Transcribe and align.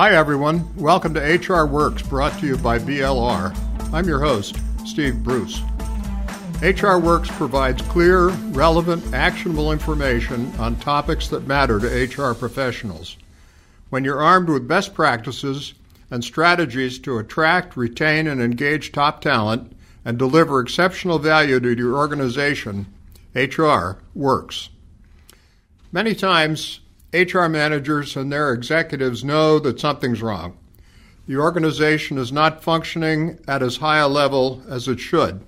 Hi, 0.00 0.14
everyone. 0.14 0.74
Welcome 0.76 1.12
to 1.12 1.20
HR 1.20 1.66
Works, 1.66 2.00
brought 2.00 2.32
to 2.40 2.46
you 2.46 2.56
by 2.56 2.78
BLR. 2.78 3.54
I'm 3.92 4.08
your 4.08 4.20
host, 4.20 4.56
Steve 4.86 5.22
Bruce. 5.22 5.60
HR 6.62 6.96
Works 6.96 7.28
provides 7.32 7.82
clear, 7.82 8.28
relevant, 8.28 9.12
actionable 9.12 9.72
information 9.72 10.50
on 10.58 10.76
topics 10.76 11.28
that 11.28 11.46
matter 11.46 11.78
to 11.78 11.86
HR 11.86 12.32
professionals. 12.32 13.18
When 13.90 14.02
you're 14.02 14.22
armed 14.22 14.48
with 14.48 14.66
best 14.66 14.94
practices 14.94 15.74
and 16.10 16.24
strategies 16.24 16.98
to 17.00 17.18
attract, 17.18 17.76
retain, 17.76 18.26
and 18.26 18.40
engage 18.40 18.92
top 18.92 19.20
talent 19.20 19.76
and 20.02 20.16
deliver 20.18 20.60
exceptional 20.60 21.18
value 21.18 21.60
to 21.60 21.76
your 21.76 21.98
organization, 21.98 22.86
HR 23.34 23.98
works. 24.14 24.70
Many 25.92 26.14
times, 26.14 26.80
HR 27.12 27.46
managers 27.46 28.16
and 28.16 28.32
their 28.32 28.52
executives 28.52 29.24
know 29.24 29.58
that 29.58 29.80
something's 29.80 30.22
wrong. 30.22 30.56
The 31.26 31.36
organization 31.36 32.18
is 32.18 32.32
not 32.32 32.62
functioning 32.62 33.38
at 33.46 33.62
as 33.62 33.78
high 33.78 33.98
a 33.98 34.08
level 34.08 34.62
as 34.68 34.88
it 34.88 35.00
should. 35.00 35.44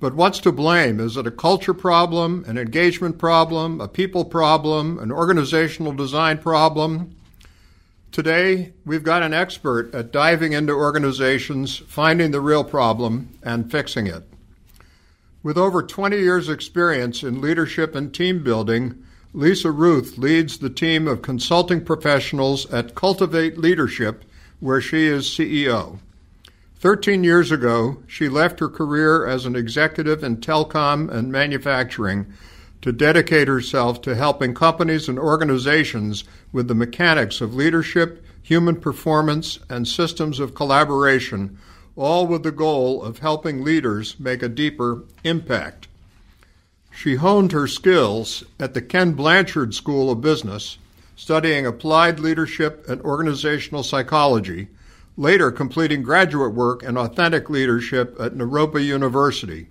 But 0.00 0.14
what's 0.14 0.38
to 0.40 0.52
blame? 0.52 0.98
Is 0.98 1.16
it 1.18 1.26
a 1.26 1.30
culture 1.30 1.74
problem, 1.74 2.44
an 2.46 2.56
engagement 2.56 3.18
problem, 3.18 3.80
a 3.80 3.88
people 3.88 4.24
problem, 4.24 4.98
an 4.98 5.12
organizational 5.12 5.92
design 5.92 6.38
problem? 6.38 7.14
Today, 8.10 8.72
we've 8.84 9.04
got 9.04 9.22
an 9.22 9.34
expert 9.34 9.94
at 9.94 10.10
diving 10.10 10.52
into 10.52 10.72
organizations, 10.72 11.76
finding 11.76 12.30
the 12.30 12.40
real 12.40 12.64
problem, 12.64 13.28
and 13.42 13.70
fixing 13.70 14.06
it. 14.06 14.24
With 15.42 15.56
over 15.56 15.82
20 15.82 16.16
years' 16.16 16.48
experience 16.48 17.22
in 17.22 17.40
leadership 17.40 17.94
and 17.94 18.12
team 18.12 18.42
building, 18.42 19.04
Lisa 19.32 19.70
Ruth 19.70 20.18
leads 20.18 20.58
the 20.58 20.68
team 20.68 21.06
of 21.06 21.22
consulting 21.22 21.84
professionals 21.84 22.68
at 22.72 22.96
Cultivate 22.96 23.56
Leadership, 23.56 24.24
where 24.58 24.80
she 24.80 25.06
is 25.06 25.26
CEO. 25.26 26.00
Thirteen 26.74 27.22
years 27.22 27.52
ago, 27.52 28.02
she 28.08 28.28
left 28.28 28.58
her 28.58 28.68
career 28.68 29.24
as 29.24 29.46
an 29.46 29.54
executive 29.54 30.24
in 30.24 30.38
telecom 30.38 31.08
and 31.08 31.30
manufacturing 31.30 32.26
to 32.82 32.90
dedicate 32.90 33.46
herself 33.46 34.02
to 34.02 34.16
helping 34.16 34.52
companies 34.52 35.08
and 35.08 35.18
organizations 35.18 36.24
with 36.50 36.66
the 36.66 36.74
mechanics 36.74 37.40
of 37.40 37.54
leadership, 37.54 38.24
human 38.42 38.80
performance, 38.80 39.60
and 39.68 39.86
systems 39.86 40.40
of 40.40 40.56
collaboration, 40.56 41.56
all 41.94 42.26
with 42.26 42.42
the 42.42 42.50
goal 42.50 43.00
of 43.00 43.20
helping 43.20 43.62
leaders 43.62 44.18
make 44.18 44.42
a 44.42 44.48
deeper 44.48 45.04
impact. 45.22 45.86
She 47.00 47.14
honed 47.14 47.52
her 47.52 47.66
skills 47.66 48.44
at 48.58 48.74
the 48.74 48.82
Ken 48.82 49.12
Blanchard 49.14 49.74
School 49.74 50.10
of 50.10 50.20
Business, 50.20 50.76
studying 51.16 51.64
applied 51.64 52.20
leadership 52.20 52.86
and 52.90 53.00
organizational 53.00 53.82
psychology 53.82 54.68
later 55.16 55.50
completing 55.50 56.02
graduate 56.02 56.52
work 56.52 56.82
in 56.82 56.98
authentic 56.98 57.48
leadership 57.48 58.20
at 58.20 58.34
Naropa 58.34 58.84
University. 58.84 59.68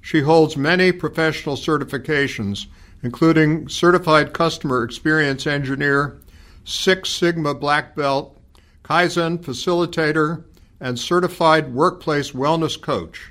She 0.00 0.22
holds 0.22 0.56
many 0.56 0.90
professional 0.90 1.54
certifications, 1.54 2.66
including 3.04 3.68
Certified 3.68 4.32
Customer 4.32 4.82
Experience 4.82 5.46
Engineer, 5.46 6.20
Six 6.64 7.08
Sigma 7.08 7.54
Black 7.54 7.94
Belt, 7.94 8.36
Kaizen 8.82 9.38
Facilitator, 9.38 10.42
and 10.80 10.98
Certified 10.98 11.72
Workplace 11.72 12.32
Wellness 12.32 12.80
Coach. 12.80 13.30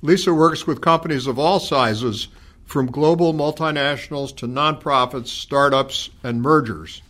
Lisa 0.00 0.32
works 0.32 0.66
with 0.66 0.80
companies 0.80 1.26
of 1.26 1.38
all 1.38 1.60
sizes, 1.60 2.28
from 2.70 2.86
global 2.86 3.34
multinationals 3.34 4.34
to 4.36 4.46
nonprofits, 4.46 5.26
startups, 5.26 6.08
and 6.22 6.40
mergers. 6.40 7.02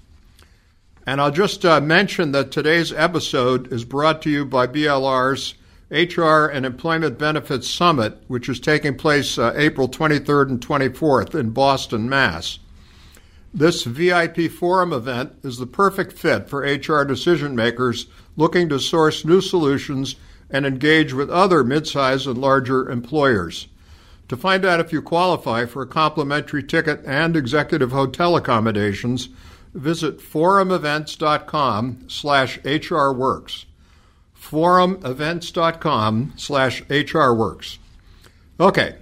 And 1.06 1.20
I'll 1.20 1.30
just 1.30 1.66
uh, 1.66 1.82
mention 1.82 2.32
that 2.32 2.50
today's 2.50 2.94
episode 2.94 3.70
is 3.70 3.84
brought 3.84 4.22
to 4.22 4.30
you 4.30 4.46
by 4.46 4.66
BLR's 4.66 5.54
HR 5.90 6.50
and 6.50 6.64
Employment 6.64 7.18
Benefits 7.18 7.68
Summit, 7.68 8.22
which 8.26 8.48
is 8.48 8.58
taking 8.58 8.96
place 8.96 9.36
uh, 9.36 9.52
April 9.54 9.86
23rd 9.86 10.48
and 10.48 10.66
24th 10.66 11.34
in 11.34 11.50
Boston, 11.50 12.08
Mass. 12.08 12.58
This 13.52 13.84
VIP 13.84 14.50
forum 14.50 14.94
event 14.94 15.34
is 15.42 15.58
the 15.58 15.66
perfect 15.66 16.14
fit 16.14 16.48
for 16.48 16.60
HR 16.60 17.04
decision 17.04 17.54
makers 17.54 18.06
looking 18.34 18.70
to 18.70 18.80
source 18.80 19.26
new 19.26 19.42
solutions 19.42 20.16
and 20.48 20.64
engage 20.64 21.12
with 21.12 21.28
other 21.28 21.62
midsize 21.62 22.26
and 22.26 22.38
larger 22.38 22.88
employers. 22.88 23.68
To 24.30 24.36
find 24.36 24.64
out 24.64 24.78
if 24.78 24.92
you 24.92 25.02
qualify 25.02 25.66
for 25.66 25.82
a 25.82 25.88
complimentary 25.88 26.62
ticket 26.62 27.04
and 27.04 27.36
executive 27.36 27.90
hotel 27.90 28.36
accommodations, 28.36 29.28
visit 29.74 30.20
forumevents.com 30.20 32.04
slash 32.06 32.60
hrworks. 32.60 33.64
forumevents.com 34.38 36.34
slash 36.36 36.84
hrworks. 36.84 37.78
Okay, 38.60 38.94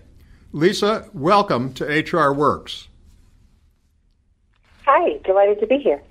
Lisa, 0.52 1.10
welcome 1.12 1.74
to 1.74 1.84
HR 1.84 2.32
Works. 2.32 2.88
Hi, 4.86 5.18
delighted 5.26 5.60
to 5.60 5.66
be 5.66 5.76
here. 5.76 6.02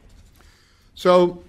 So, 0.94 1.41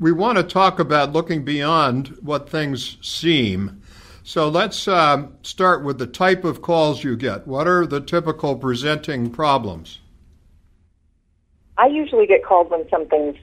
we 0.00 0.12
want 0.12 0.38
to 0.38 0.44
talk 0.44 0.78
about 0.78 1.12
looking 1.12 1.44
beyond 1.44 2.16
what 2.22 2.48
things 2.48 2.96
seem. 3.02 3.82
So, 4.24 4.48
let's 4.48 4.86
uh, 4.86 5.26
start 5.42 5.82
with 5.82 5.98
the 5.98 6.06
type 6.06 6.44
of 6.44 6.62
calls 6.62 7.02
you 7.02 7.16
get. 7.16 7.46
What 7.46 7.66
are 7.66 7.86
the 7.86 8.00
typical 8.00 8.56
presenting 8.56 9.30
problems? 9.30 9.98
I 11.76 11.86
usually 11.86 12.26
get 12.26 12.44
called 12.44 12.70
when 12.70 12.88
something's 12.88 13.36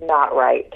not 0.00 0.34
right. 0.34 0.72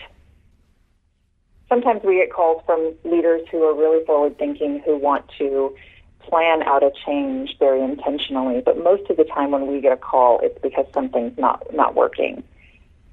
Sometimes 1.69 2.03
we 2.05 2.17
get 2.17 2.33
calls 2.33 2.63
from 2.65 2.95
leaders 3.05 3.43
who 3.51 3.63
are 3.65 3.75
really 3.75 4.05
forward 4.07 4.39
thinking, 4.39 4.81
who 4.87 4.97
want 4.97 5.25
to 5.39 5.75
plan 6.21 6.63
out 6.63 6.83
a 6.83 6.93
change 7.05 7.57
very 7.59 7.83
intentionally. 7.83 8.63
But 8.65 8.83
most 8.83 9.11
of 9.11 9.17
the 9.17 9.25
time, 9.25 9.51
when 9.51 9.67
we 9.67 9.81
get 9.81 9.93
a 9.93 9.97
call, 9.97 10.41
it's 10.43 10.59
because 10.63 10.87
something's 10.95 11.37
not 11.39 11.75
not 11.75 11.95
working. 11.95 12.43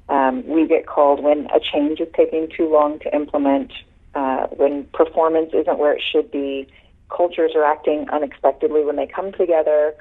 Um, 0.07 0.47
we 0.47 0.67
get 0.67 0.85
called 0.85 1.23
when 1.23 1.47
a 1.47 1.59
change 1.59 1.99
is 1.99 2.07
taking 2.15 2.47
too 2.55 2.71
long 2.71 2.99
to 2.99 3.15
implement, 3.15 3.71
uh, 4.15 4.47
when 4.47 4.85
performance 4.93 5.51
isn't 5.53 5.77
where 5.77 5.93
it 5.93 6.01
should 6.01 6.31
be, 6.31 6.67
cultures 7.09 7.51
are 7.55 7.63
acting 7.63 8.09
unexpectedly 8.09 8.83
when 8.83 8.95
they 8.95 9.07
come 9.07 9.31
together. 9.33 9.93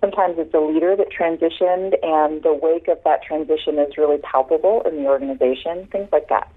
Sometimes 0.00 0.36
it's 0.38 0.54
a 0.54 0.60
leader 0.60 0.94
that 0.94 1.08
transitioned, 1.10 1.94
and 2.02 2.42
the 2.42 2.52
wake 2.52 2.88
of 2.88 2.98
that 3.04 3.22
transition 3.22 3.78
is 3.78 3.96
really 3.96 4.18
palpable 4.18 4.82
in 4.82 4.96
the 4.96 5.08
organization, 5.08 5.86
things 5.90 6.08
like 6.12 6.28
that. 6.28 6.50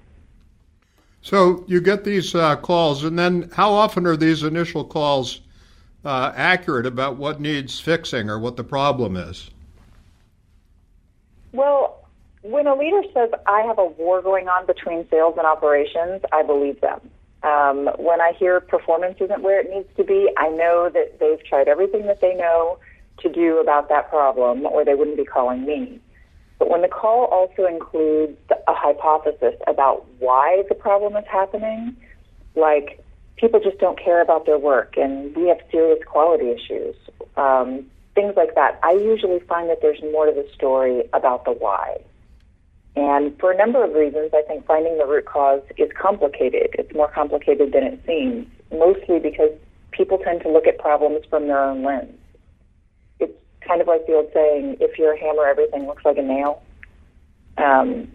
So 1.22 1.64
you 1.68 1.82
get 1.82 2.04
these 2.04 2.36
uh, 2.36 2.56
calls, 2.58 3.04
and 3.04 3.18
then 3.18 3.50
how 3.54 3.72
often 3.72 4.06
are 4.06 4.18
these 4.18 4.44
initial 4.44 4.86
calls 4.86 5.42
uh, 6.06 6.32
accurate 6.36 6.86
about 6.86 7.18
what 7.18 7.42
needs 7.42 7.80
fixing 7.80 8.30
or 8.30 8.40
what 8.40 8.56
the 8.56 8.64
problem 8.64 9.18
is? 9.18 9.50
Well, 11.52 11.89
when 12.50 12.66
a 12.66 12.76
leader 12.76 13.04
says, 13.14 13.30
I 13.46 13.62
have 13.62 13.78
a 13.78 13.86
war 13.86 14.22
going 14.22 14.48
on 14.48 14.66
between 14.66 15.08
sales 15.10 15.36
and 15.38 15.46
operations, 15.46 16.22
I 16.32 16.42
believe 16.42 16.82
them. 16.82 17.00
Um, 17.44 17.90
when 17.98 18.20
I 18.20 18.34
hear 18.38 18.60
performance 18.60 19.18
isn't 19.22 19.44
where 19.44 19.60
it 19.60 19.70
needs 19.70 19.88
to 19.98 20.04
be, 20.04 20.30
I 20.36 20.50
know 20.50 20.90
that 20.92 21.20
they've 21.20 21.44
tried 21.46 21.68
everything 21.68 22.08
that 22.08 22.22
they 22.22 22.34
know 22.34 22.80
to 23.20 23.30
do 23.30 23.60
about 23.60 23.90
that 23.90 24.10
problem, 24.10 24.66
or 24.66 24.84
they 24.84 24.96
wouldn't 24.96 25.18
be 25.18 25.26
calling 25.26 25.64
me. 25.64 26.00
But 26.58 26.70
when 26.70 26.82
the 26.82 26.88
call 26.88 27.26
also 27.26 27.68
includes 27.68 28.38
a 28.50 28.74
hypothesis 28.74 29.56
about 29.68 30.06
why 30.18 30.64
the 30.70 30.76
problem 30.76 31.16
is 31.16 31.26
happening, 31.32 31.96
like 32.56 33.04
people 33.38 33.60
just 33.60 33.78
don't 33.78 33.98
care 33.98 34.22
about 34.22 34.46
their 34.46 34.58
work 34.58 34.98
and 34.98 35.36
we 35.36 35.48
have 35.48 35.60
serious 35.72 36.04
quality 36.06 36.50
issues, 36.50 36.96
um, 37.38 37.86
things 38.16 38.34
like 38.36 38.56
that, 38.56 38.80
I 38.84 38.94
usually 38.94 39.40
find 39.40 39.70
that 39.70 39.82
there's 39.82 40.02
more 40.02 40.26
to 40.26 40.34
the 40.34 40.48
story 40.56 41.04
about 41.14 41.46
the 41.46 41.52
why. 41.52 42.02
And 42.96 43.38
for 43.40 43.52
a 43.52 43.58
number 43.58 43.84
of 43.84 43.94
reasons, 43.94 44.32
I 44.34 44.42
think 44.48 44.66
finding 44.66 44.98
the 44.98 45.06
root 45.06 45.26
cause 45.26 45.62
is 45.78 45.90
complicated. 46.00 46.70
It's 46.74 46.94
more 46.94 47.10
complicated 47.12 47.72
than 47.72 47.84
it 47.84 48.00
seems, 48.06 48.48
mostly 48.72 49.20
because 49.20 49.52
people 49.92 50.18
tend 50.18 50.42
to 50.42 50.50
look 50.50 50.68
at 50.68 50.80
problems 50.80 51.26
from 51.30 51.48
their 51.48 51.64
own 51.64 51.84
lens 51.84 52.18
It's 53.20 53.34
kind 53.66 53.82
of 53.82 53.88
like 53.88 54.06
the 54.08 54.14
old 54.14 54.30
saying, 54.34 54.78
if 54.80 54.98
you're 54.98 55.14
a 55.14 55.20
hammer, 55.20 55.46
everything 55.46 55.86
looks 55.88 56.04
like 56.04 56.18
a 56.18 56.22
nail. 56.22 56.62
Um, 57.58 58.08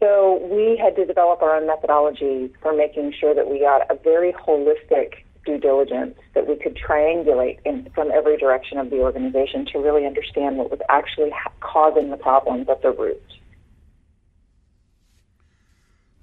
so 0.00 0.38
we 0.50 0.76
had 0.76 0.96
to 0.96 1.06
develop 1.06 1.42
our 1.42 1.56
own 1.56 1.66
methodology 1.66 2.52
for 2.60 2.76
making 2.76 3.14
sure 3.18 3.34
that 3.34 3.48
we 3.48 3.60
got 3.60 3.90
a 3.90 3.98
very 4.02 4.32
holistic 4.32 5.24
due 5.46 5.58
diligence 5.58 6.14
that 6.34 6.46
we 6.46 6.56
could 6.56 6.76
triangulate 6.76 7.58
in, 7.64 7.88
from 7.94 8.10
every 8.10 8.36
direction 8.36 8.78
of 8.78 8.90
the 8.90 8.98
organization 8.98 9.66
to 9.72 9.78
really 9.78 10.06
understand 10.06 10.56
what 10.56 10.70
was 10.70 10.80
actually 10.88 11.30
ha- 11.30 11.52
causing 11.60 12.10
the 12.10 12.16
problems 12.16 12.68
at 12.68 12.82
the 12.82 12.92
root. 12.92 13.22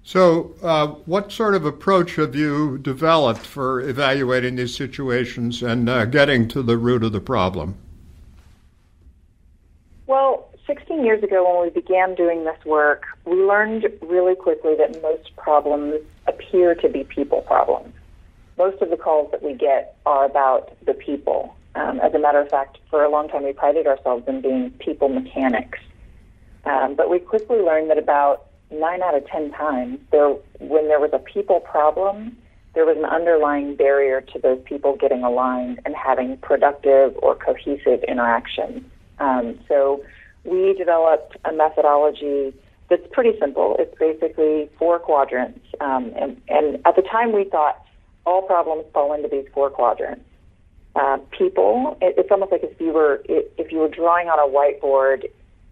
So, 0.04 0.56
uh, 0.64 0.88
what 1.06 1.32
sort 1.32 1.54
of 1.54 1.64
approach 1.66 2.16
have 2.16 2.36
you 2.36 2.80
developed 2.80 3.46
for 3.46 3.82
evaluating 3.82 4.56
these 4.56 4.76
situations 4.76 5.62
and 5.62 5.88
uh, 5.88 6.06
getting 6.06 6.48
to 6.50 6.64
the 6.64 6.78
root 6.78 7.04
of 7.04 7.12
the 7.12 7.22
problem? 7.22 7.76
Well, 10.08 10.50
16 10.66 11.06
years 11.06 11.24
ago, 11.24 11.48
when 11.48 11.64
we 11.64 11.70
began 11.70 12.16
doing 12.16 12.46
this 12.46 12.66
work, 12.66 13.06
we 13.26 13.36
learned 13.36 13.88
really 14.02 14.36
quickly 14.36 14.76
that 14.76 15.02
most 15.04 15.36
problems 15.36 16.02
appear 16.28 16.74
to 16.76 16.90
be 16.90 17.04
people 17.04 17.42
problems. 17.42 17.94
Most 18.58 18.82
of 18.82 18.90
the 18.90 18.98
calls 18.98 19.32
that 19.32 19.44
we 19.44 19.54
get 19.54 19.98
are 20.06 20.26
about 20.26 20.76
the 20.86 20.94
people. 20.94 21.56
Um, 21.76 22.00
as 22.00 22.14
a 22.14 22.20
matter 22.20 22.40
of 22.40 22.50
fact, 22.50 22.80
for 22.90 23.04
a 23.04 23.10
long 23.10 23.30
time, 23.30 23.44
we 23.44 23.54
prided 23.54 23.88
ourselves 23.88 24.28
in 24.28 24.42
being 24.42 24.72
people 24.72 25.10
mechanics. 25.10 25.80
Um, 26.66 26.96
but 26.96 27.10
we 27.10 27.20
quickly 27.20 27.60
learned 27.60 27.90
that 27.90 27.98
about 27.98 28.51
nine 28.72 29.02
out 29.02 29.16
of 29.16 29.26
ten 29.28 29.52
times, 29.52 30.00
there, 30.12 30.30
when 30.60 30.88
there 30.88 31.00
was 31.00 31.12
a 31.14 31.20
people 31.20 31.60
problem, 31.60 32.38
there 32.74 32.86
was 32.86 32.98
an 32.98 33.06
underlying 33.06 33.76
barrier 33.76 34.22
to 34.22 34.40
those 34.40 34.62
people 34.64 34.96
getting 34.96 35.24
aligned 35.24 35.80
and 35.86 35.96
having 35.96 36.38
productive 36.38 37.14
or 37.22 37.36
cohesive 37.36 38.04
interaction. 38.08 38.90
Um, 39.20 39.60
so 39.68 40.04
we 40.46 40.74
developed 40.74 41.38
a 41.46 41.54
methodology 41.54 42.54
that's 42.90 43.06
pretty 43.12 43.38
simple. 43.40 43.76
It's 43.80 43.98
basically 44.00 44.70
four 44.78 45.00
quadrants. 45.00 45.60
Um, 45.80 46.14
and, 46.20 46.42
and 46.48 46.76
at 46.86 46.96
the 46.96 47.02
time, 47.02 47.32
we 47.34 47.44
thought 47.46 47.84
all 48.26 48.42
problems 48.42 48.86
fall 48.94 49.14
into 49.14 49.28
these 49.30 49.46
four 49.54 49.70
quadrants. 49.70 50.26
Uh, 50.96 51.18
people, 51.32 51.98
it, 52.02 52.16
it's 52.18 52.32
almost 52.32 52.52
like 52.52 52.64
if 52.64 52.80
you 52.82 52.92
were 52.92 53.24
if 53.28 53.72
you 53.72 53.80
were 53.80 53.88
drawing 53.88 54.28
on 54.28 54.40
a 54.40 54.52
whiteboard, 54.52 55.24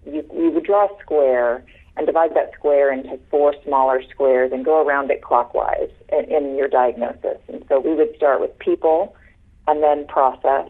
you, 0.06 0.24
you 0.34 0.52
would 0.52 0.64
draw 0.64 0.86
a 0.86 1.02
square 1.02 1.64
and 1.98 2.06
divide 2.06 2.34
that 2.36 2.52
square 2.54 2.92
into 2.92 3.20
four 3.30 3.54
smaller 3.66 4.02
squares 4.10 4.52
and 4.52 4.64
go 4.64 4.86
around 4.86 5.12
it 5.12 5.22
clockwise 5.22 5.90
in, 6.12 6.26
in 6.32 6.56
your 6.56 6.68
diagnosis. 6.68 7.38
And 7.48 7.64
so 7.68 7.80
we 7.80 7.94
would 7.94 8.16
start 8.16 8.40
with 8.40 8.58
people, 8.60 9.16
and 9.68 9.84
then 9.84 10.08
process, 10.08 10.70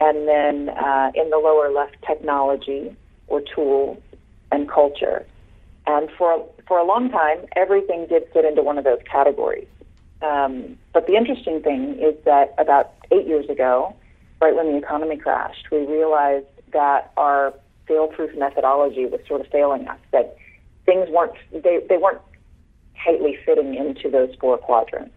and 0.00 0.26
then 0.26 0.70
uh, 0.70 1.10
in 1.14 1.30
the 1.30 1.38
lower 1.38 1.70
left, 1.70 1.96
technology 2.06 2.96
or 3.26 3.42
tools 3.54 3.98
and 4.50 4.68
culture. 4.68 5.26
And 5.86 6.10
for 6.16 6.44
for 6.66 6.78
a 6.78 6.84
long 6.84 7.10
time, 7.10 7.46
everything 7.56 8.06
did 8.08 8.24
fit 8.32 8.44
into 8.44 8.62
one 8.62 8.78
of 8.78 8.84
those 8.84 9.00
categories. 9.10 9.68
Um, 10.20 10.78
but 10.92 11.06
the 11.06 11.14
interesting 11.14 11.62
thing 11.62 11.98
is 12.00 12.14
that 12.24 12.54
about 12.58 12.92
eight 13.10 13.26
years 13.26 13.48
ago, 13.48 13.94
right 14.40 14.54
when 14.54 14.72
the 14.72 14.76
economy 14.76 15.16
crashed, 15.16 15.70
we 15.70 15.86
realized 15.86 16.46
that 16.72 17.12
our 17.16 17.54
fail-proof 17.88 18.36
methodology 18.36 19.06
was 19.06 19.20
sort 19.26 19.40
of 19.40 19.48
failing 19.48 19.88
us. 19.88 19.98
That 20.12 20.36
things 20.86 21.08
weren't 21.10 21.32
they, 21.52 21.80
they 21.88 21.96
weren't 21.96 22.20
tightly 23.04 23.38
fitting 23.44 23.74
into 23.74 24.10
those 24.10 24.34
four 24.40 24.58
quadrants. 24.58 25.14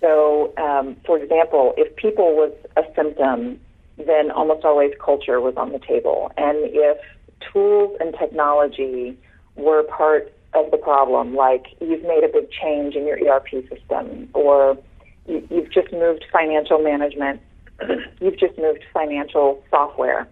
So, 0.00 0.52
um, 0.56 0.96
for 1.04 1.18
example, 1.18 1.74
if 1.76 1.94
people 1.96 2.36
was 2.36 2.52
a 2.76 2.82
symptom, 2.94 3.58
then 3.96 4.30
almost 4.30 4.64
always 4.64 4.92
culture 5.04 5.40
was 5.40 5.54
on 5.56 5.72
the 5.72 5.80
table, 5.80 6.30
and 6.36 6.56
if 6.62 6.98
tools 7.52 7.96
and 8.00 8.14
technology 8.16 9.16
were 9.56 9.82
part 9.82 10.32
of 10.54 10.70
the 10.70 10.76
problem, 10.76 11.34
like 11.34 11.66
you've 11.80 12.02
made 12.02 12.24
a 12.24 12.28
big 12.28 12.50
change 12.50 12.94
in 12.94 13.06
your 13.06 13.18
ERP 13.18 13.48
system, 13.68 14.28
or 14.34 14.78
you, 15.26 15.46
you've 15.50 15.72
just 15.72 15.92
moved 15.92 16.24
financial 16.32 16.78
management, 16.78 17.40
you've 18.20 18.38
just 18.38 18.56
moved 18.56 18.84
financial 18.92 19.62
software, 19.70 20.28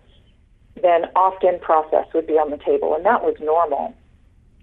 then 0.83 1.07
often 1.15 1.59
process 1.61 2.07
would 2.15 2.27
be 2.27 2.35
on 2.35 2.51
the 2.51 2.59
table, 2.59 2.95
and 2.95 3.05
that 3.05 3.23
was 3.23 3.37
normal. 3.41 3.95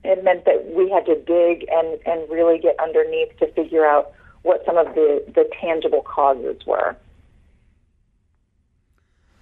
It 0.03 0.23
meant 0.23 0.45
that 0.45 0.73
we 0.75 0.89
had 0.89 1.05
to 1.05 1.15
dig 1.15 1.65
and, 1.69 1.99
and 2.05 2.29
really 2.29 2.59
get 2.59 2.75
underneath 2.79 3.37
to 3.39 3.51
figure 3.53 3.85
out 3.85 4.11
what 4.41 4.63
some 4.65 4.77
of 4.77 4.93
the, 4.95 5.23
the 5.33 5.49
tangible 5.61 6.01
causes 6.01 6.57
were. 6.67 6.95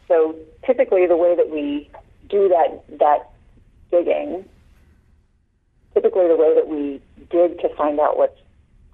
So 0.07 0.35
typically, 0.65 1.07
the 1.07 1.17
way 1.17 1.35
that 1.35 1.49
we 1.49 1.89
do 2.29 2.47
that 2.49 2.83
that 2.99 3.29
digging 3.89 4.45
typically 5.93 6.27
the 6.27 6.35
way 6.35 6.53
that 6.55 6.67
we 6.67 7.01
dig 7.29 7.59
to 7.59 7.75
find 7.75 7.99
out 7.99 8.17
what's 8.17 8.39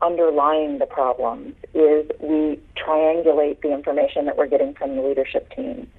underlying 0.01 0.77
the 0.77 0.85
problems 0.85 1.55
is 1.73 2.09
we 2.19 2.59
triangulate 2.75 3.61
the 3.61 3.73
information 3.73 4.25
that 4.25 4.37
we're 4.37 4.47
getting 4.47 4.73
from 4.73 4.95
the 4.95 5.01
leadership 5.01 5.51
team. 5.55 5.89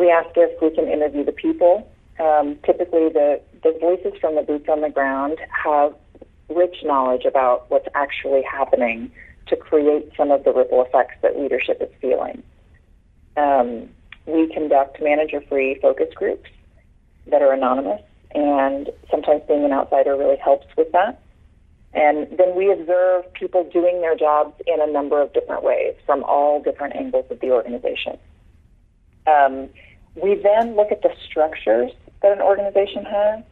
We 0.00 0.10
ask 0.10 0.30
if 0.34 0.60
we 0.62 0.74
can 0.74 0.88
interview 0.88 1.24
the 1.26 1.32
people. 1.32 1.86
Um, 2.18 2.58
typically, 2.64 3.10
the, 3.10 3.40
the 3.62 3.76
voices 3.78 4.18
from 4.18 4.34
the 4.34 4.42
boots 4.42 4.64
on 4.66 4.80
the 4.80 4.88
ground 4.88 5.38
have 5.50 5.94
rich 6.48 6.76
knowledge 6.82 7.26
about 7.26 7.70
what's 7.70 7.86
actually 7.94 8.42
happening 8.42 9.12
to 9.48 9.56
create 9.56 10.10
some 10.16 10.30
of 10.30 10.42
the 10.44 10.52
ripple 10.52 10.82
effects 10.82 11.16
that 11.20 11.38
leadership 11.38 11.82
is 11.82 11.90
feeling. 12.00 12.42
Um, 13.36 13.90
we 14.26 14.50
conduct 14.52 15.02
manager 15.02 15.42
free 15.48 15.78
focus 15.82 16.08
groups 16.14 16.48
that 17.26 17.42
are 17.42 17.52
anonymous 17.52 18.00
and 18.34 18.88
sometimes 19.10 19.42
being 19.48 19.64
an 19.64 19.72
outsider 19.72 20.16
really 20.16 20.36
helps 20.36 20.66
with 20.78 20.90
that. 20.92 21.20
And 21.92 22.26
then 22.38 22.54
we 22.56 22.72
observe 22.72 23.30
people 23.34 23.68
doing 23.70 24.00
their 24.00 24.16
jobs 24.16 24.54
in 24.66 24.80
a 24.80 24.90
number 24.90 25.20
of 25.20 25.32
different 25.34 25.62
ways 25.62 25.94
from 26.06 26.22
all 26.24 26.62
different 26.62 26.96
angles 26.96 27.26
of 27.30 27.40
the 27.40 27.50
organization. 27.50 28.16
Um, 29.26 29.68
we 30.14 30.34
then 30.34 30.76
look 30.76 30.90
at 30.90 31.02
the 31.02 31.10
structures 31.28 31.92
that 32.22 32.32
an 32.32 32.40
organization 32.40 33.04
has. 33.04 33.42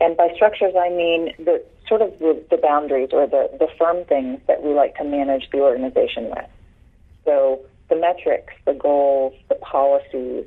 And 0.00 0.16
by 0.16 0.28
structures, 0.34 0.74
I 0.78 0.90
mean 0.90 1.34
the 1.38 1.64
sort 1.88 2.02
of 2.02 2.18
the, 2.18 2.42
the 2.50 2.56
boundaries 2.56 3.08
or 3.12 3.26
the, 3.26 3.50
the 3.58 3.68
firm 3.78 4.04
things 4.04 4.40
that 4.46 4.62
we 4.62 4.72
like 4.72 4.96
to 4.96 5.04
manage 5.04 5.48
the 5.50 5.58
organization 5.58 6.30
with. 6.30 6.46
So 7.24 7.60
the 7.88 7.96
metrics, 7.96 8.52
the 8.64 8.74
goals, 8.74 9.34
the 9.48 9.56
policies, 9.56 10.46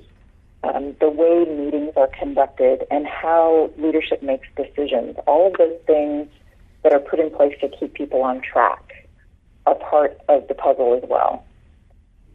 um, 0.64 0.96
the 1.00 1.10
way 1.10 1.46
meetings 1.50 1.94
are 1.98 2.10
conducted, 2.18 2.86
and 2.92 3.08
how 3.08 3.72
leadership 3.78 4.22
makes 4.22 4.48
decisions. 4.56 5.18
All 5.28 5.48
of 5.48 5.54
those 5.58 5.78
things 5.88 6.28
that 6.84 6.94
are 6.94 7.00
put 7.00 7.20
in 7.20 7.32
place 7.32 7.56
to 7.62 7.70
keep 7.70 7.94
people 7.94 8.22
on 8.22 8.42
track 8.42 9.08
are 9.66 9.76
part 9.76 10.20
of 10.30 10.48
the 10.48 10.54
puzzle 10.54 11.00
as 11.02 11.08
well. 11.10 11.44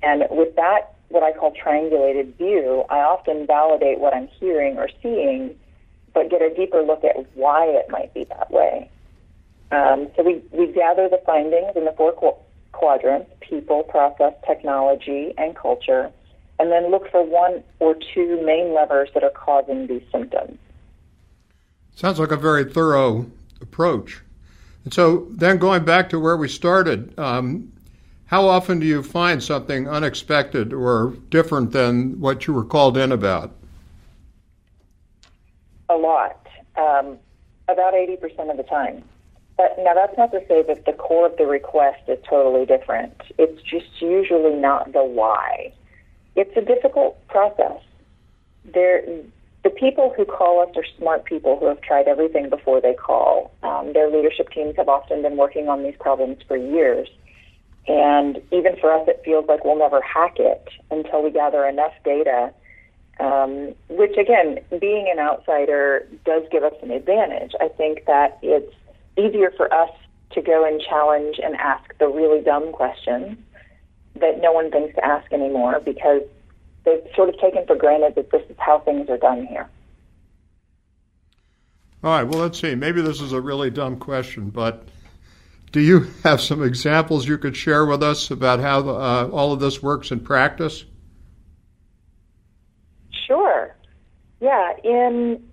And 0.03 0.25
with 0.31 0.55
that, 0.57 0.96
what 1.09 1.23
I 1.23 1.33
call 1.33 1.53
triangulated 1.53 2.37
view, 2.37 2.85
I 2.91 2.99
often 2.99 3.47
validate 3.47 3.99
what 3.99 4.15
I'm 4.15 4.29
hearing 4.29 4.77
or 4.77 4.89
seeing, 5.03 5.57
but 6.15 6.31
get 6.31 6.43
a 6.43 6.55
deeper 6.55 6.83
look 6.83 7.05
at 7.05 7.17
why 7.35 7.67
it 7.67 7.91
might 7.91 8.13
be 8.15 8.25
that 8.25 8.51
way. 8.51 8.91
Um, 9.71 10.09
so 10.17 10.23
we, 10.23 10.43
we 10.53 10.73
gather 10.73 11.09
the 11.09 11.21
findings 11.27 11.77
in 11.77 11.85
the 11.85 11.93
four 11.97 12.13
qu- 12.13 12.35
quadrants 12.73 13.31
people, 13.41 13.83
process, 13.85 14.35
technology, 14.47 15.35
and 15.39 15.57
culture 15.57 16.13
and 16.59 16.71
then 16.71 16.91
look 16.91 17.11
for 17.11 17.23
one 17.23 17.63
or 17.81 17.97
two 18.15 18.43
main 18.45 18.75
levers 18.75 19.11
that 19.15 19.23
are 19.23 19.31
causing 19.31 19.87
these 19.87 20.03
symptoms. 20.11 20.59
Sounds 21.95 22.19
like 22.19 22.31
a 22.31 22.37
very 22.37 22.65
thorough 22.65 23.27
approach. 23.61 24.23
And 24.85 24.93
so, 24.95 25.27
then 25.31 25.59
going 25.59 25.85
back 25.85 26.09
to 26.11 26.21
where 26.21 26.37
we 26.37 26.49
started, 26.49 27.19
um, 27.19 27.73
how 28.27 28.47
often 28.47 28.81
do 28.81 28.87
you 28.87 29.03
find 29.03 29.43
something 29.43 29.89
unexpected 29.89 30.73
or 30.73 31.15
different 31.31 31.73
than 31.73 32.21
what 32.21 32.47
you 32.47 32.55
were 32.55 32.65
called 32.65 32.97
in 32.97 33.13
about? 33.13 33.55
A 35.89 35.97
lot, 35.97 36.47
um, 36.77 37.19
about 37.69 37.95
80% 37.95 38.51
of 38.51 38.57
the 38.57 38.65
time. 38.65 39.03
But 39.57 39.77
now 39.79 39.95
that's 39.95 40.17
not 40.19 40.33
to 40.33 40.41
say 40.49 40.63
that 40.63 40.85
the 40.85 40.93
core 40.93 41.27
of 41.27 41.37
the 41.39 41.47
request 41.47 42.03
is 42.09 42.19
totally 42.29 42.67
different. 42.67 43.15
It's 43.39 43.63
just 43.63 44.03
usually 44.03 44.55
not 44.55 44.93
the 44.93 45.05
why 45.05 45.73
it's 46.37 46.55
a 46.57 46.61
difficult 46.61 47.27
process. 47.29 47.81
There, 48.65 49.03
the 49.65 49.71
people 49.71 50.13
who 50.17 50.25
call 50.27 50.61
us 50.61 50.77
are 50.77 50.85
smart 50.99 51.25
people 51.25 51.59
who 51.59 51.67
have 51.67 51.81
tried 51.81 52.07
everything 52.07 52.51
before 52.51 52.81
they 52.81 52.95
call. 52.95 53.53
Um, 53.63 53.95
their 53.95 54.11
leadership 54.11 54.51
teams 54.51 54.77
have 54.77 54.89
often 54.89 55.23
been 55.23 55.37
working 55.37 55.69
on 55.69 55.83
these 55.83 55.97
problems 55.99 56.39
for 56.47 56.57
years. 56.57 57.09
And 57.89 58.41
even 58.53 58.77
for 58.81 58.93
us, 58.93 59.07
it 59.09 59.23
feels 59.25 59.47
like 59.47 59.65
we'll 59.65 59.79
never 59.79 60.01
hack 60.01 60.39
it 60.39 60.69
until 60.91 61.23
we 61.23 61.31
gather 61.31 61.65
enough 61.67 61.93
data. 62.05 62.53
Um, 63.19 63.75
which, 63.89 64.17
again, 64.19 64.59
being 64.79 65.09
an 65.11 65.19
outsider 65.19 66.07
does 66.25 66.43
give 66.51 66.65
us 66.65 66.75
an 66.83 66.91
advantage. 66.91 67.53
I 67.61 67.69
think 67.69 68.05
that 68.07 68.39
it's 68.43 68.75
easier 69.17 69.53
for 69.57 69.73
us 69.73 69.91
to 70.33 70.43
go 70.43 70.67
and 70.67 70.81
challenge 70.81 71.41
and 71.43 71.55
ask 71.57 71.97
the 71.99 72.09
really 72.09 72.43
dumb 72.43 72.73
questions 72.73 73.39
that 74.17 74.41
no 74.41 74.53
one 74.53 74.71
thinks 74.71 74.95
to 74.97 75.05
ask 75.05 75.33
anymore 75.33 75.81
because 75.81 76.23
they've 76.85 77.03
sort 77.15 77.29
of 77.29 77.39
taken 77.39 77.67
for 77.67 77.77
granted 77.77 78.15
that 78.17 78.31
this 78.31 78.43
is 78.49 78.57
how 78.59 78.81
things 78.81 79.09
are 79.09 79.19
done 79.19 79.47
here. 79.47 79.69
All 82.05 82.11
right, 82.11 82.25
well, 82.25 82.41
let's 82.41 82.61
see. 82.61 82.75
Maybe 82.75 83.01
this 83.01 83.21
is 83.21 83.33
a 83.33 83.41
really 83.41 83.71
dumb 83.71 83.97
question, 83.97 84.51
but 84.51 84.87
do 85.77 85.83
you 85.83 86.11
have 86.25 86.41
some 86.41 86.63
examples 86.63 87.29
you 87.29 87.37
could 87.37 87.55
share 87.55 87.85
with 87.85 88.03
us 88.03 88.31
about 88.31 88.61
how 88.61 88.89
uh, 88.89 89.29
all 89.31 89.53
of 89.53 89.61
this 89.61 89.83
works 89.83 90.11
in 90.11 90.19
practice? 90.19 90.87
Sure. 93.27 93.77
Yeah, 94.41 94.73
in 94.83 95.47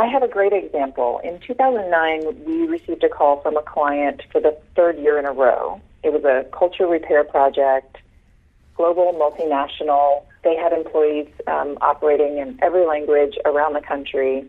I 0.00 0.06
have 0.06 0.24
a 0.24 0.28
great 0.28 0.52
example. 0.52 1.20
In 1.22 1.38
2009, 1.38 2.44
we 2.44 2.66
received 2.66 3.04
a 3.04 3.08
call 3.08 3.42
from 3.42 3.56
a 3.56 3.62
client 3.62 4.22
for 4.32 4.40
the 4.40 4.58
third 4.74 4.98
year 4.98 5.20
in 5.20 5.24
a 5.24 5.30
row. 5.30 5.80
It 6.02 6.12
was 6.12 6.24
a 6.24 6.50
culture 6.50 6.88
repair 6.88 7.22
project 7.22 7.98
global 8.74 9.12
multinational 9.12 10.24
They 10.42 10.56
had 10.56 10.72
employees 10.72 11.28
um, 11.46 11.78
operating 11.80 12.38
in 12.38 12.58
every 12.60 12.84
language 12.86 13.38
around 13.44 13.74
the 13.74 13.82
country. 13.82 14.48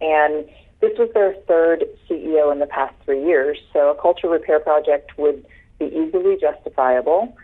And 0.00 0.48
this 0.82 0.98
was 0.98 1.08
their 1.14 1.32
third 1.46 1.84
CEO 2.10 2.52
in 2.52 2.58
the 2.58 2.66
past 2.66 2.92
three 3.04 3.24
years. 3.24 3.56
So 3.72 3.90
a 3.90 3.94
culture 3.94 4.28
repair 4.28 4.58
project 4.58 5.16
would 5.16 5.46
be 5.78 5.86
easily 5.86 6.36
justifiable. 6.38 7.34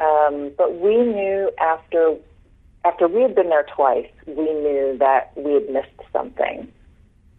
Um, 0.00 0.50
but 0.58 0.80
we 0.80 0.96
knew 0.96 1.50
after 1.58 2.16
after 2.84 3.06
we 3.06 3.22
had 3.22 3.36
been 3.36 3.48
there 3.48 3.64
twice, 3.74 4.10
we 4.26 4.34
knew 4.34 4.96
that 4.98 5.30
we 5.36 5.54
had 5.54 5.70
missed 5.70 6.10
something. 6.12 6.70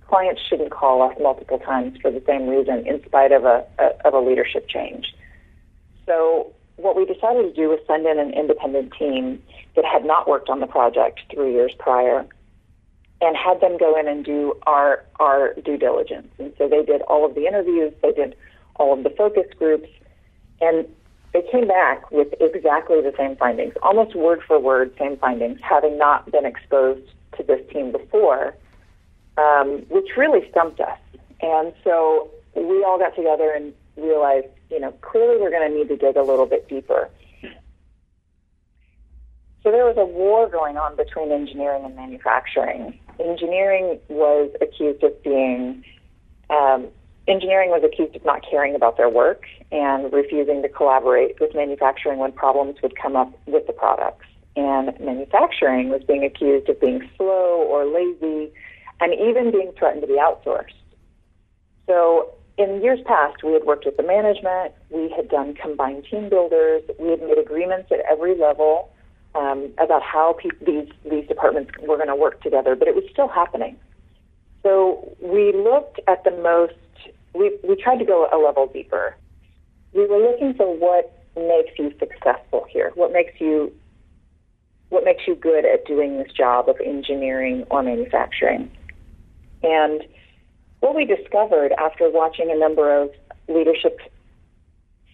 Clients 0.07 0.41
shouldn't 0.47 0.71
call 0.71 1.01
us 1.01 1.13
multiple 1.19 1.59
times 1.59 1.97
for 2.01 2.09
the 2.09 2.23
same 2.25 2.47
reason, 2.47 2.87
in 2.87 3.03
spite 3.03 3.33
of 3.33 3.43
a, 3.43 3.65
a 3.77 4.07
of 4.07 4.13
a 4.13 4.19
leadership 4.19 4.69
change. 4.69 5.13
So 6.05 6.53
what 6.77 6.95
we 6.95 7.05
decided 7.05 7.43
to 7.43 7.53
do 7.53 7.67
was 7.67 7.79
send 7.85 8.07
in 8.07 8.17
an 8.17 8.31
independent 8.31 8.93
team 8.97 9.43
that 9.75 9.83
had 9.83 10.05
not 10.05 10.29
worked 10.29 10.49
on 10.49 10.61
the 10.61 10.67
project 10.67 11.19
three 11.33 11.51
years 11.51 11.73
prior 11.77 12.25
and 13.23 13.37
had 13.37 13.61
them 13.61 13.77
go 13.77 13.97
in 13.97 14.07
and 14.07 14.25
do 14.25 14.53
our 14.67 15.03
our 15.19 15.53
due 15.65 15.77
diligence. 15.77 16.27
And 16.37 16.53
so 16.57 16.67
they 16.67 16.83
did 16.83 17.01
all 17.03 17.25
of 17.25 17.35
the 17.35 17.47
interviews, 17.47 17.93
they 18.01 18.11
did 18.11 18.35
all 18.75 18.93
of 18.93 19.03
the 19.03 19.09
focus 19.09 19.47
groups, 19.57 19.89
and 20.59 20.85
they 21.31 21.41
came 21.51 21.67
back 21.67 22.11
with 22.11 22.27
exactly 22.39 23.01
the 23.01 23.13
same 23.17 23.35
findings, 23.37 23.73
almost 23.81 24.15
word 24.15 24.41
for 24.45 24.59
word 24.59 24.93
same 24.99 25.17
findings, 25.17 25.59
having 25.61 25.97
not 25.97 26.29
been 26.31 26.45
exposed 26.45 27.09
to 27.37 27.43
this 27.43 27.61
team 27.71 27.91
before, 27.91 28.55
um, 29.37 29.79
which 29.89 30.09
really 30.17 30.47
stumped 30.51 30.79
us. 30.79 30.99
And 31.41 31.73
so 31.83 32.29
we 32.55 32.83
all 32.83 32.99
got 32.99 33.15
together 33.15 33.51
and 33.51 33.73
realized, 33.97 34.47
you 34.69 34.79
know, 34.79 34.91
clearly 35.01 35.41
we're 35.41 35.49
going 35.49 35.71
to 35.71 35.75
need 35.75 35.87
to 35.87 35.97
dig 35.97 36.15
a 36.17 36.21
little 36.21 36.45
bit 36.45 36.67
deeper. 36.67 37.09
So 39.63 39.71
there 39.71 39.85
was 39.85 39.95
a 39.97 40.05
war 40.05 40.49
going 40.49 40.75
on 40.75 40.97
between 40.97 41.31
engineering 41.31 41.85
and 41.85 41.95
manufacturing. 41.95 42.99
Engineering 43.17 43.97
was 44.09 44.51
accused 44.59 45.01
of 45.03 45.23
being, 45.23 45.83
um, 46.49 46.87
engineering 47.29 47.69
was 47.69 47.81
accused 47.81 48.13
of 48.13 48.25
not 48.25 48.41
caring 48.49 48.75
about 48.75 48.97
their 48.97 49.09
work 49.09 49.43
and 49.71 50.11
refusing 50.11 50.61
to 50.63 50.69
collaborate 50.69 51.39
with 51.39 51.55
manufacturing 51.55 52.19
when 52.19 52.33
problems 52.33 52.75
would 52.83 52.93
come 53.01 53.15
up 53.15 53.31
with 53.45 53.65
the 53.65 53.71
products. 53.71 54.25
And 54.57 54.99
manufacturing 54.99 55.89
was 55.89 56.03
being 56.03 56.25
accused 56.25 56.67
of 56.67 56.79
being 56.81 57.09
slow 57.15 57.63
or 57.63 57.85
lazy 57.85 58.51
and 58.99 59.13
even 59.13 59.49
being 59.49 59.71
threatened 59.79 60.01
to 60.01 60.07
be 60.07 60.19
outsourced. 60.19 60.75
So 61.87 62.33
in 62.57 62.83
years 62.83 62.99
past, 63.05 63.43
we 63.43 63.53
had 63.53 63.63
worked 63.63 63.85
with 63.85 63.95
the 63.95 64.03
management, 64.03 64.73
we 64.89 65.09
had 65.15 65.29
done 65.29 65.55
combined 65.55 66.05
team 66.11 66.29
builders, 66.29 66.83
we 66.99 67.09
had 67.11 67.21
made 67.21 67.37
agreements 67.37 67.89
at 67.91 67.99
every 68.11 68.37
level 68.37 68.92
um, 69.35 69.71
about 69.79 70.01
how 70.03 70.35
pe- 70.41 70.65
these 70.65 70.89
these 71.09 71.27
departments 71.27 71.71
were 71.81 71.97
going 71.97 72.07
to 72.07 72.15
work 72.15 72.41
together, 72.41 72.75
but 72.75 72.87
it 72.87 72.95
was 72.95 73.03
still 73.11 73.27
happening. 73.27 73.77
So 74.61 75.15
we 75.21 75.53
looked 75.53 75.99
at 76.07 76.23
the 76.23 76.31
most. 76.31 76.73
We 77.33 77.57
we 77.67 77.75
tried 77.75 77.97
to 77.97 78.05
go 78.05 78.27
a 78.31 78.37
level 78.37 78.67
deeper. 78.67 79.15
We 79.93 80.07
were 80.07 80.19
looking 80.19 80.53
for 80.53 80.67
what 80.75 81.23
makes 81.35 81.77
you 81.77 81.93
successful 81.99 82.65
here. 82.69 82.91
What 82.95 83.11
makes 83.11 83.39
you 83.39 83.71
what 84.89 85.03
makes 85.03 85.23
you 85.27 85.35
good 85.35 85.65
at 85.65 85.85
doing 85.85 86.17
this 86.17 86.31
job 86.31 86.69
of 86.69 86.75
engineering 86.83 87.65
or 87.71 87.81
manufacturing, 87.81 88.69
and 89.63 90.03
what 90.79 90.95
we 90.95 91.05
discovered 91.05 91.73
after 91.79 92.09
watching 92.11 92.51
a 92.51 92.55
number 92.57 93.01
of 93.01 93.09
leadership 93.47 93.99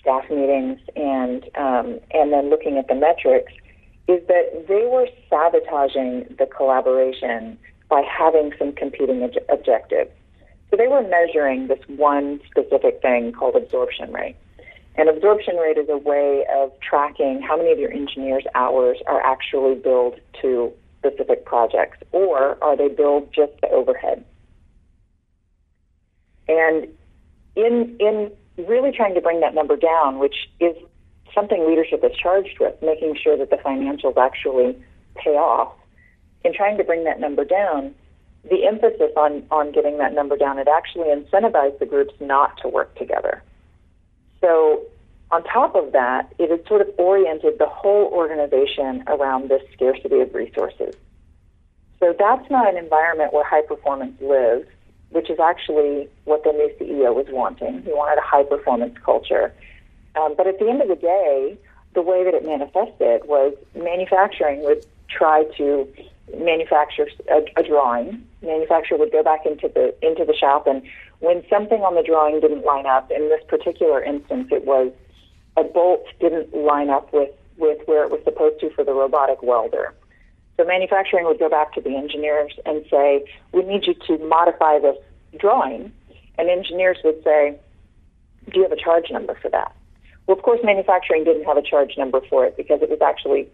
staff 0.01 0.29
meetings 0.29 0.79
and 0.95 1.43
um, 1.55 1.99
and 2.11 2.33
then 2.33 2.49
looking 2.49 2.77
at 2.77 2.87
the 2.87 2.95
metrics 2.95 3.53
is 4.09 4.25
that 4.27 4.65
they 4.67 4.89
were 4.91 5.07
sabotaging 5.29 6.35
the 6.39 6.47
collaboration 6.47 7.59
by 7.89 8.01
having 8.01 8.51
some 8.57 8.71
competing 8.73 9.21
ob- 9.23 9.37
objectives. 9.49 10.09
So 10.71 10.77
they 10.77 10.87
were 10.87 11.03
measuring 11.03 11.67
this 11.67 11.79
one 11.87 12.39
specific 12.49 13.03
thing 13.03 13.33
called 13.33 13.55
absorption 13.55 14.11
rate. 14.11 14.35
And 14.95 15.09
absorption 15.09 15.57
rate 15.57 15.77
is 15.77 15.87
a 15.89 15.97
way 15.97 16.43
of 16.51 16.71
tracking 16.81 17.41
how 17.41 17.55
many 17.55 17.71
of 17.71 17.77
your 17.77 17.91
engineers' 17.91 18.45
hours 18.55 18.97
are 19.05 19.21
actually 19.21 19.75
billed 19.75 20.19
to 20.41 20.73
specific 20.97 21.45
projects, 21.45 21.99
or 22.11 22.61
are 22.63 22.75
they 22.75 22.87
billed 22.87 23.31
just 23.31 23.53
to 23.61 23.69
overhead? 23.69 24.25
And 26.47 26.87
in 27.55 27.95
in 27.99 28.31
really 28.57 28.91
trying 28.91 29.13
to 29.13 29.21
bring 29.21 29.39
that 29.41 29.53
number 29.53 29.77
down, 29.77 30.17
which 30.17 30.49
is 30.59 30.75
something 31.33 31.67
leadership 31.67 32.03
is 32.03 32.15
charged 32.15 32.59
with, 32.59 32.75
making 32.81 33.15
sure 33.21 33.37
that 33.37 33.49
the 33.49 33.57
financials 33.57 34.17
actually 34.17 34.77
pay 35.15 35.31
off, 35.31 35.73
in 36.43 36.53
trying 36.53 36.77
to 36.77 36.83
bring 36.83 37.03
that 37.03 37.19
number 37.19 37.43
down, 37.43 37.93
the 38.49 38.65
emphasis 38.65 39.11
on, 39.17 39.43
on 39.51 39.71
getting 39.71 39.97
that 39.97 40.13
number 40.13 40.37
down, 40.37 40.57
it 40.57 40.67
actually 40.67 41.07
incentivized 41.07 41.79
the 41.79 41.85
groups 41.85 42.13
not 42.19 42.57
to 42.61 42.69
work 42.69 42.95
together. 42.95 43.43
So 44.39 44.83
on 45.31 45.43
top 45.43 45.75
of 45.75 45.91
that, 45.91 46.33
it 46.39 46.49
has 46.49 46.65
sort 46.67 46.81
of 46.81 46.87
oriented 46.97 47.59
the 47.59 47.67
whole 47.67 48.05
organization 48.13 49.03
around 49.07 49.49
this 49.49 49.61
scarcity 49.73 50.21
of 50.21 50.33
resources. 50.33 50.95
So 51.99 52.15
that's 52.17 52.49
not 52.49 52.69
an 52.69 52.77
environment 52.77 53.33
where 53.33 53.43
high 53.43 53.63
performance 53.63 54.19
lives 54.21 54.67
which 55.09 55.29
is 55.29 55.39
actually 55.39 56.07
what 56.25 56.43
the 56.43 56.51
new 56.51 56.69
CEO 56.79 57.13
was 57.13 57.25
wanting. 57.29 57.81
He 57.83 57.91
wanted 57.91 58.19
a 58.19 58.25
high 58.25 58.43
performance 58.43 58.95
culture. 59.03 59.53
Um, 60.15 60.35
but 60.35 60.47
at 60.47 60.59
the 60.59 60.69
end 60.69 60.81
of 60.81 60.87
the 60.87 60.95
day, 60.95 61.57
the 61.93 62.01
way 62.01 62.23
that 62.23 62.33
it 62.33 62.45
manifested 62.45 63.27
was 63.27 63.53
manufacturing 63.75 64.63
would 64.63 64.85
try 65.09 65.43
to 65.57 65.87
manufacture 66.37 67.07
a, 67.29 67.41
a 67.59 67.63
drawing. 67.63 68.25
Manufacturer 68.41 68.97
would 68.97 69.11
go 69.11 69.23
back 69.23 69.45
into 69.45 69.67
the 69.67 69.95
into 70.01 70.25
the 70.25 70.35
shop, 70.35 70.67
and 70.67 70.81
when 71.19 71.43
something 71.49 71.81
on 71.81 71.95
the 71.95 72.03
drawing 72.03 72.39
didn't 72.39 72.63
line 72.63 72.85
up, 72.85 73.11
in 73.11 73.29
this 73.29 73.41
particular 73.47 74.01
instance, 74.03 74.47
it 74.51 74.65
was 74.65 74.91
a 75.57 75.63
bolt 75.63 76.05
didn't 76.19 76.55
line 76.55 76.89
up 76.89 77.11
with 77.11 77.31
with 77.57 77.79
where 77.87 78.03
it 78.03 78.11
was 78.11 78.21
supposed 78.23 78.59
to 78.61 78.69
for 78.71 78.83
the 78.83 78.93
robotic 78.93 79.43
welder. 79.43 79.93
So 80.57 80.65
manufacturing 80.65 81.25
would 81.25 81.39
go 81.39 81.49
back 81.49 81.73
to 81.73 81.81
the 81.81 81.95
engineers 81.95 82.51
and 82.65 82.85
say, 82.89 83.25
we 83.53 83.63
need 83.63 83.85
you 83.87 83.93
to 84.07 84.17
modify 84.25 84.79
this 84.79 84.97
drawing. 85.37 85.91
And 86.37 86.49
engineers 86.49 86.97
would 87.03 87.23
say, 87.23 87.57
do 88.51 88.59
you 88.59 88.63
have 88.63 88.71
a 88.71 88.81
charge 88.81 89.11
number 89.11 89.35
for 89.41 89.49
that? 89.49 89.73
Well, 90.29 90.37
of 90.37 90.43
course, 90.43 90.59
manufacturing 90.63 91.23
didn't 91.23 91.45
have 91.45 91.57
a 91.57 91.61
charge 91.63 91.97
number 91.97 92.21
for 92.29 92.45
it 92.45 92.55
because 92.55 92.83
it 92.83 92.89
was 92.91 93.01
actually 93.01 93.47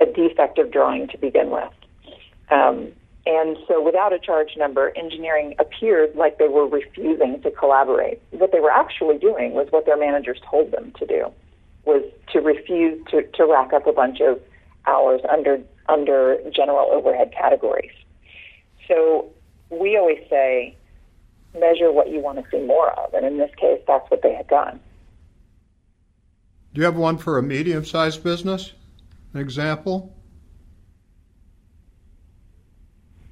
a 0.00 0.06
defective 0.06 0.70
drawing 0.70 1.08
to 1.08 1.18
begin 1.18 1.50
with. 1.50 1.72
Um, 2.48 2.92
and 3.26 3.56
so 3.66 3.82
without 3.82 4.12
a 4.12 4.20
charge 4.20 4.50
number, 4.56 4.92
engineering 4.96 5.56
appeared 5.58 6.14
like 6.14 6.38
they 6.38 6.46
were 6.46 6.68
refusing 6.68 7.42
to 7.42 7.50
collaborate. 7.50 8.22
What 8.30 8.52
they 8.52 8.60
were 8.60 8.70
actually 8.70 9.18
doing 9.18 9.54
was 9.54 9.66
what 9.70 9.84
their 9.84 9.96
managers 9.96 10.38
told 10.48 10.70
them 10.70 10.92
to 11.00 11.06
do, 11.06 11.32
was 11.86 12.04
to 12.32 12.38
refuse 12.38 13.04
to, 13.10 13.22
to 13.22 13.44
rack 13.44 13.72
up 13.72 13.88
a 13.88 13.92
bunch 13.92 14.20
of 14.20 14.40
hours 14.86 15.22
under 15.28 15.58
under 15.88 16.38
general 16.54 16.88
overhead 16.92 17.32
categories. 17.32 17.90
So 18.86 19.28
we 19.70 19.96
always 19.96 20.22
say, 20.30 20.76
measure 21.58 21.90
what 21.90 22.10
you 22.10 22.20
want 22.20 22.38
to 22.38 22.44
see 22.48 22.64
more 22.64 22.92
of. 22.92 23.12
And 23.12 23.26
in 23.26 23.38
this 23.38 23.50
case, 23.56 23.80
that's 23.88 24.08
what 24.08 24.22
they 24.22 24.34
had 24.34 24.46
done. 24.46 24.78
Do 26.76 26.82
you 26.82 26.84
have 26.84 26.96
one 26.96 27.16
for 27.16 27.38
a 27.38 27.42
medium 27.42 27.86
sized 27.86 28.22
business? 28.22 28.74
An 29.32 29.40
example? 29.40 30.14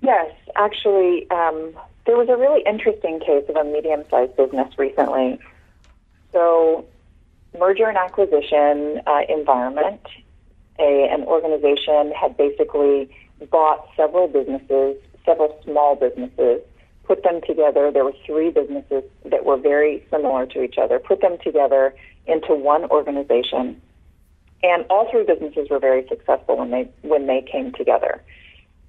Yes, 0.00 0.32
actually, 0.56 1.30
um, 1.30 1.74
there 2.06 2.16
was 2.16 2.30
a 2.30 2.38
really 2.38 2.62
interesting 2.64 3.20
case 3.20 3.44
of 3.50 3.56
a 3.56 3.64
medium 3.64 4.02
sized 4.10 4.34
business 4.38 4.72
recently. 4.78 5.38
So, 6.32 6.86
merger 7.58 7.86
and 7.86 7.98
acquisition 7.98 9.02
uh, 9.06 9.20
environment 9.28 10.00
a, 10.78 11.08
an 11.12 11.24
organization 11.24 12.12
had 12.18 12.38
basically 12.38 13.14
bought 13.50 13.86
several 13.94 14.26
businesses, 14.26 14.96
several 15.26 15.60
small 15.64 15.96
businesses, 15.96 16.62
put 17.06 17.22
them 17.22 17.40
together. 17.46 17.90
There 17.90 18.04
were 18.04 18.14
three 18.26 18.50
businesses 18.50 19.04
that 19.24 19.44
were 19.44 19.56
very 19.56 20.04
similar 20.10 20.46
to 20.46 20.62
each 20.62 20.78
other, 20.78 20.98
put 20.98 21.20
them 21.20 21.36
together 21.42 21.94
into 22.26 22.54
one 22.54 22.84
organization. 22.90 23.80
And 24.62 24.86
all 24.88 25.10
three 25.10 25.24
businesses 25.24 25.68
were 25.70 25.78
very 25.78 26.06
successful 26.08 26.56
when 26.56 26.70
they 26.70 26.88
when 27.02 27.26
they 27.26 27.42
came 27.42 27.72
together. 27.72 28.22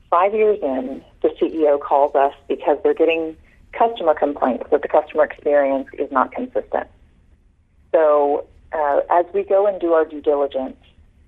Five 0.10 0.34
years 0.34 0.60
in, 0.62 1.04
the 1.22 1.30
CEO 1.30 1.80
calls 1.80 2.16
us 2.16 2.34
because 2.48 2.78
they're 2.84 2.94
getting 2.94 3.36
customer 3.74 4.14
complaints 4.14 4.64
that 4.72 4.82
the 4.82 4.88
customer 4.88 5.26
experience 5.26 5.90
is 6.00 6.10
not 6.12 6.32
consistent. 6.32 6.88
So 7.94 8.46
uh, 8.72 9.02
as 9.10 9.26
we 9.34 9.44
go 9.44 9.68
and 9.68 9.80
do 9.82 9.94
our 9.94 10.06
due 10.06 10.22
diligence, 10.22 10.78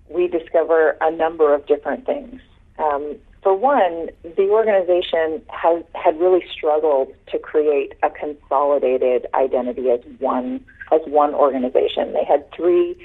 we 0.10 0.28
discover 0.28 0.98
a 1.02 1.12
number 1.12 1.54
of 1.54 1.66
different 1.66 2.06
things. 2.06 2.40
Um, 2.80 3.18
for 3.44 3.56
one, 3.56 4.10
the 4.24 4.50
organization 4.50 5.42
has 5.50 5.84
had 5.94 6.20
really 6.20 6.44
struggled 6.52 7.14
to 7.32 7.40
create 7.40 7.94
a 8.04 8.10
consolidated 8.10 9.28
identity 9.34 9.90
as 9.90 10.00
one 10.20 10.64
as 10.92 11.02
one 11.06 11.34
organization. 11.34 12.14
They 12.14 12.24
had 12.24 12.50
three 12.52 12.96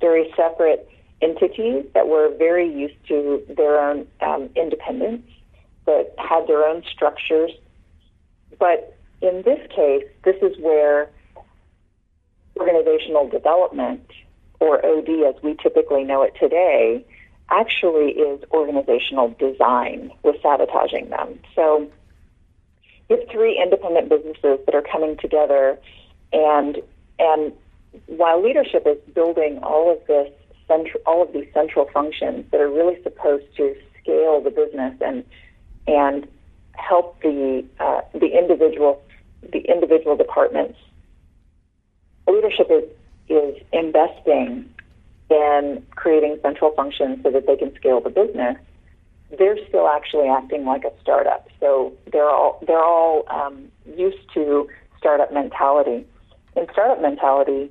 very 0.00 0.32
separate 0.36 0.88
entities 1.20 1.84
that 1.94 2.08
were 2.08 2.34
very 2.36 2.68
used 2.72 2.96
to 3.08 3.42
their 3.56 3.78
own 3.78 4.06
um, 4.20 4.50
independence, 4.56 5.22
that 5.86 6.14
had 6.18 6.46
their 6.46 6.64
own 6.64 6.82
structures. 6.92 7.50
But 8.58 8.96
in 9.20 9.42
this 9.44 9.60
case, 9.74 10.04
this 10.24 10.36
is 10.42 10.56
where 10.58 11.10
organizational 12.58 13.28
development, 13.28 14.04
or 14.60 14.84
OD 14.84 15.08
as 15.28 15.42
we 15.42 15.56
typically 15.62 16.04
know 16.04 16.22
it 16.22 16.34
today, 16.38 17.04
actually 17.52 18.12
is 18.12 18.42
organizational 18.50 19.34
design 19.38 20.10
with 20.22 20.36
sabotaging 20.42 21.10
them. 21.10 21.38
So 21.54 21.90
you 23.08 23.24
three 23.30 23.60
independent 23.62 24.08
businesses 24.08 24.58
that 24.66 24.74
are 24.74 24.82
coming 24.82 25.16
together 25.18 25.78
and 26.32 26.78
and 27.18 27.52
while 28.06 28.42
leadership 28.42 28.86
is 28.86 28.96
building 29.14 29.58
all 29.62 29.92
of 29.92 29.98
this 30.06 30.32
central, 30.66 31.02
all 31.06 31.22
of 31.22 31.32
these 31.32 31.46
central 31.52 31.88
functions 31.92 32.46
that 32.50 32.60
are 32.60 32.70
really 32.70 33.00
supposed 33.02 33.44
to 33.56 33.76
scale 34.00 34.40
the 34.40 34.50
business 34.50 34.94
and 35.00 35.24
and 35.86 36.26
help 36.74 37.20
the 37.20 37.64
uh, 37.80 38.00
the 38.14 38.38
individual 38.38 39.02
the 39.42 39.60
individual 39.60 40.16
departments. 40.16 40.78
Leadership 42.26 42.68
is 42.70 42.84
is 43.28 43.62
investing 43.72 44.72
in 45.30 45.84
creating 45.94 46.38
central 46.42 46.72
functions 46.74 47.20
so 47.22 47.30
that 47.30 47.46
they 47.46 47.56
can 47.56 47.74
scale 47.74 48.00
the 48.00 48.10
business. 48.10 48.56
They're 49.38 49.56
still 49.66 49.88
actually 49.88 50.28
acting 50.28 50.66
like 50.66 50.84
a 50.84 50.92
startup, 51.00 51.48
so 51.58 51.92
they're 52.12 52.28
all 52.28 52.62
they're 52.66 52.84
all 52.84 53.24
um, 53.30 53.70
used 53.96 54.30
to 54.34 54.68
startup 54.98 55.32
mentality. 55.32 56.06
In 56.54 56.66
startup 56.70 57.00
mentality, 57.00 57.70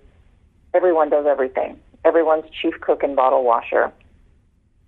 everyone 0.73 1.09
does 1.09 1.25
everything. 1.27 1.79
Everyone's 2.03 2.45
chief 2.61 2.73
cook 2.81 3.03
and 3.03 3.15
bottle 3.15 3.43
washer. 3.43 3.91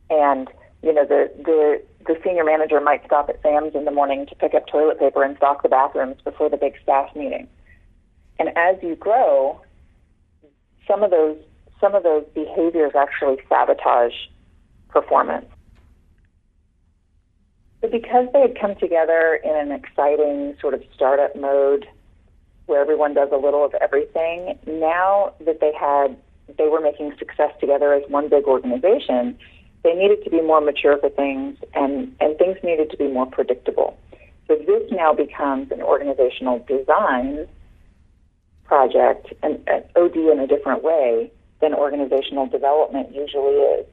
And, 0.10 0.50
you 0.82 0.94
know, 0.94 1.06
the, 1.06 1.32
the, 1.38 1.82
the 2.06 2.20
senior 2.24 2.44
manager 2.44 2.82
might 2.82 3.06
stop 3.06 3.30
at 3.30 3.42
Sam's 3.42 3.76
in 3.76 3.86
the 3.86 3.92
morning 3.92 4.26
to 4.28 4.36
pick 4.36 4.54
up 4.54 4.68
toilet 4.68 5.00
paper 5.00 5.24
and 5.24 5.38
stock 5.38 5.64
the 5.64 5.70
bathrooms 5.70 6.18
before 6.24 6.50
the 6.50 6.58
big 6.58 6.74
staff 6.82 7.16
meeting. 7.16 7.48
And 8.40 8.50
as 8.58 8.76
you 8.82 8.96
grow, 8.96 9.62
some 10.88 11.04
of 11.04 11.12
those 11.12 11.38
some 11.84 11.96
of 11.96 12.04
those 12.04 12.24
behaviors 12.34 12.94
actually 12.96 13.38
sabotage 13.50 14.14
performance. 14.88 15.46
But 17.82 17.92
because 17.92 18.28
they 18.32 18.40
had 18.40 18.58
come 18.60 18.76
together 18.76 19.38
in 19.44 19.54
an 19.54 19.74
exciting 19.74 20.56
sort 20.62 20.74
of 20.74 20.82
startup 20.96 21.36
mode 21.36 21.86
where 22.68 22.80
everyone 22.80 23.14
does 23.14 23.28
a 23.34 23.36
little 23.36 23.66
of 23.66 23.74
everything. 23.82 24.58
Now 24.66 25.34
that 25.46 25.60
they 25.60 25.74
had, 25.78 26.16
they 26.58 26.70
were 26.70 26.80
making 26.80 27.14
success 27.20 27.52
together 27.60 27.94
as 27.94 28.04
one 28.10 28.30
big 28.30 28.46
organization, 28.46 29.38
they 29.84 29.94
needed 29.94 30.24
to 30.24 30.30
be 30.30 30.42
more 30.42 30.62
mature 30.62 30.98
for 30.98 31.10
things 31.10 31.58
and, 31.74 32.16
and 32.22 32.38
things 32.38 32.56
needed 32.64 32.90
to 32.92 32.98
be 32.98 33.10
more 33.10 33.26
predictable. 33.26 33.98
So 34.48 34.56
this 34.56 34.90
now 34.90 35.14
becomes 35.14 35.70
an 35.72 35.82
organizational 35.82 36.66
design 36.66 37.50
project, 38.64 39.34
an, 39.44 39.62
an 39.68 39.84
OD 39.98 40.16
in 40.16 40.40
a 40.40 40.48
different 40.48 40.82
way 40.82 41.30
than 41.64 41.74
organizational 41.74 42.46
development 42.48 43.16
usually 43.16 43.56
is. 43.56 43.86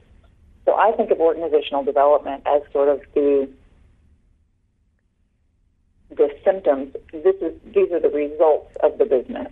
So 0.65 0.75
I 0.75 0.91
think 0.91 1.09
of 1.09 1.19
organizational 1.19 1.83
development 1.85 2.43
as 2.45 2.61
sort 2.73 2.89
of 2.89 3.01
the 3.15 3.49
the 6.09 6.29
symptoms. 6.43 6.93
This 7.13 7.35
is 7.41 7.53
these 7.73 7.89
are 7.93 8.01
the 8.01 8.09
results 8.09 8.75
of 8.83 8.97
the 8.97 9.05
business. 9.05 9.47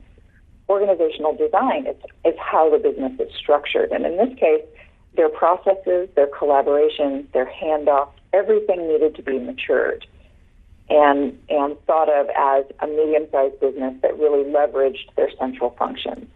Organizational 0.67 1.33
design 1.33 1.88
is, 1.88 1.95
is 2.25 2.35
how 2.38 2.69
the 2.69 2.77
business 2.77 3.13
is 3.19 3.33
structured, 3.33 3.91
and 3.91 4.05
in 4.05 4.17
this 4.17 4.38
case, 4.38 4.65
their 5.15 5.29
processes, 5.29 6.09
their 6.15 6.27
collaborations, 6.27 7.31
their 7.31 7.49
handoffs, 7.49 8.11
everything 8.33 8.88
needed 8.88 9.15
to 9.15 9.23
be 9.23 9.39
matured 9.39 10.05
and 10.89 11.39
and 11.49 11.77
thought 11.88 12.09
of 12.09 12.27
as 12.38 12.65
a 12.81 12.88
medium-sized 12.88 13.59
business 13.61 13.95
that 14.01 14.19
really 14.19 14.43
leveraged 14.43 15.07
their 15.15 15.29
central 15.39 15.71
functions. 15.79 16.27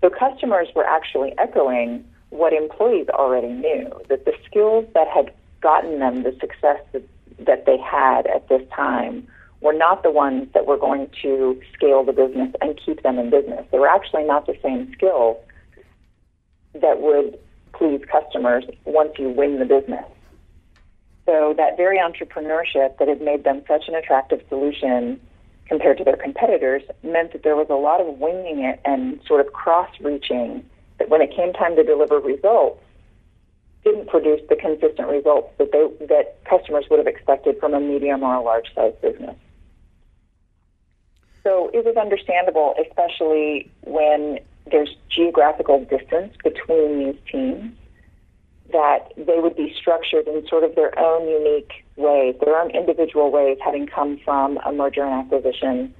So 0.00 0.10
customers 0.10 0.68
were 0.74 0.84
actually 0.84 1.34
echoing 1.38 2.04
what 2.30 2.52
employees 2.52 3.08
already 3.08 3.48
knew 3.48 3.90
that 4.08 4.24
the 4.24 4.32
skills 4.46 4.86
that 4.94 5.08
had 5.08 5.32
gotten 5.60 5.98
them 5.98 6.22
the 6.22 6.32
success 6.40 6.80
that, 6.92 7.66
they 7.66 7.78
had 7.78 8.26
at 8.26 8.48
this 8.48 8.62
time 8.74 9.26
were 9.60 9.72
not 9.72 10.02
the 10.02 10.10
ones 10.10 10.48
that 10.54 10.66
were 10.66 10.76
going 10.76 11.08
to 11.22 11.60
scale 11.74 12.04
the 12.04 12.12
business 12.12 12.52
and 12.60 12.78
keep 12.84 13.02
them 13.02 13.18
in 13.18 13.30
business. 13.30 13.64
They 13.72 13.78
were 13.78 13.88
actually 13.88 14.24
not 14.24 14.46
the 14.46 14.56
same 14.62 14.92
skills 14.92 15.36
that 16.74 17.00
would 17.00 17.38
please 17.72 18.00
customers 18.10 18.64
once 18.84 19.12
you 19.18 19.30
win 19.30 19.58
the 19.58 19.64
business. 19.64 20.04
So 21.26 21.54
that 21.56 21.76
very 21.76 21.98
entrepreneurship 21.98 22.98
that 22.98 23.08
had 23.08 23.20
made 23.20 23.44
them 23.44 23.62
such 23.68 23.88
an 23.88 23.94
attractive 23.94 24.42
solution 24.48 25.20
compared 25.68 25.98
to 25.98 26.04
their 26.04 26.16
competitors 26.16 26.82
meant 27.02 27.32
that 27.32 27.42
there 27.42 27.56
was 27.56 27.66
a 27.70 27.74
lot 27.74 28.00
of 28.00 28.18
winging 28.18 28.64
it 28.64 28.80
and 28.84 29.20
sort 29.26 29.44
of 29.44 29.52
cross-reaching 29.52 30.64
that 30.98 31.08
when 31.08 31.20
it 31.20 31.34
came 31.34 31.52
time 31.52 31.76
to 31.76 31.84
deliver 31.84 32.18
results, 32.18 32.82
didn't 33.84 34.08
produce 34.08 34.40
the 34.48 34.56
consistent 34.56 35.08
results 35.08 35.48
that 35.58 35.70
they 35.72 36.06
that 36.06 36.42
customers 36.44 36.84
would 36.90 36.98
have 36.98 37.06
expected 37.06 37.58
from 37.60 37.74
a 37.74 37.80
medium 37.80 38.22
or 38.22 38.34
a 38.34 38.42
large 38.42 38.74
size 38.74 38.94
business. 39.00 39.36
So 41.44 41.70
it 41.72 41.84
was 41.84 41.96
understandable, 41.96 42.74
especially 42.84 43.70
when 43.82 44.40
there's 44.70 44.94
geographical 45.08 45.84
distance 45.84 46.34
between 46.42 46.98
these 46.98 47.16
teams, 47.30 47.72
that 48.72 49.12
they 49.16 49.38
would 49.38 49.56
be 49.56 49.74
structured 49.78 50.26
in 50.28 50.46
sort 50.46 50.64
of 50.64 50.74
their 50.74 50.96
own 50.98 51.26
unique 51.28 51.84
ways, 51.96 52.34
their 52.44 52.60
own 52.60 52.70
individual 52.70 53.30
ways, 53.30 53.58
having 53.64 53.86
come 53.86 54.18
from 54.24 54.58
a 54.66 54.72
merger 54.72 55.04
and 55.04 55.14
acquisition 55.14 55.94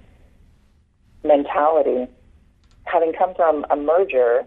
mentality. 1.24 2.06
Having 2.84 3.12
come 3.14 3.34
from 3.34 3.66
a 3.70 3.76
merger, 3.76 4.44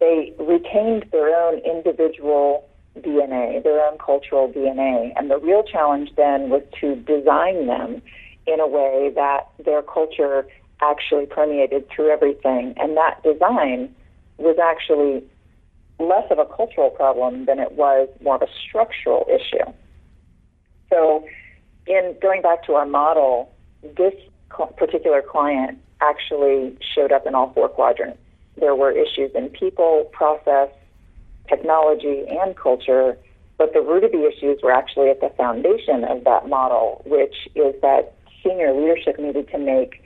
they 0.00 0.34
retained 0.38 1.06
their 1.12 1.34
own 1.36 1.58
individual 1.58 2.68
DNA, 2.98 3.62
their 3.62 3.80
own 3.86 3.98
cultural 3.98 4.48
DNA. 4.48 5.12
And 5.16 5.30
the 5.30 5.38
real 5.38 5.62
challenge 5.62 6.10
then 6.16 6.50
was 6.50 6.62
to 6.80 6.96
design 6.96 7.66
them 7.66 8.02
in 8.46 8.60
a 8.60 8.66
way 8.66 9.10
that 9.14 9.48
their 9.64 9.82
culture 9.82 10.46
actually 10.82 11.26
permeated 11.26 11.88
through 11.88 12.10
everything. 12.10 12.74
And 12.76 12.96
that 12.96 13.22
design 13.22 13.94
was 14.38 14.58
actually 14.58 15.24
less 15.98 16.24
of 16.30 16.38
a 16.38 16.46
cultural 16.46 16.90
problem 16.90 17.46
than 17.46 17.58
it 17.58 17.72
was 17.72 18.08
more 18.22 18.36
of 18.36 18.42
a 18.42 18.48
structural 18.66 19.26
issue. 19.28 19.70
So, 20.90 21.24
in 21.86 22.14
going 22.20 22.42
back 22.42 22.64
to 22.66 22.74
our 22.74 22.86
model, 22.86 23.50
this 23.82 24.14
particular 24.76 25.22
client 25.22 25.78
actually 26.00 26.76
showed 26.94 27.12
up 27.12 27.26
in 27.26 27.34
all 27.34 27.52
four 27.54 27.68
quadrants. 27.68 28.18
There 28.56 28.74
were 28.74 28.90
issues 28.90 29.30
in 29.34 29.48
people, 29.48 30.10
process, 30.12 30.68
technology, 31.48 32.24
and 32.28 32.56
culture, 32.56 33.16
but 33.56 33.72
the 33.72 33.80
root 33.80 34.04
of 34.04 34.12
the 34.12 34.26
issues 34.26 34.60
were 34.62 34.72
actually 34.72 35.08
at 35.10 35.20
the 35.20 35.30
foundation 35.36 36.04
of 36.04 36.24
that 36.24 36.48
model, 36.48 37.02
which 37.06 37.48
is 37.54 37.74
that 37.82 38.14
senior 38.42 38.72
leadership 38.74 39.18
needed 39.18 39.48
to 39.50 39.58
make 39.58 40.02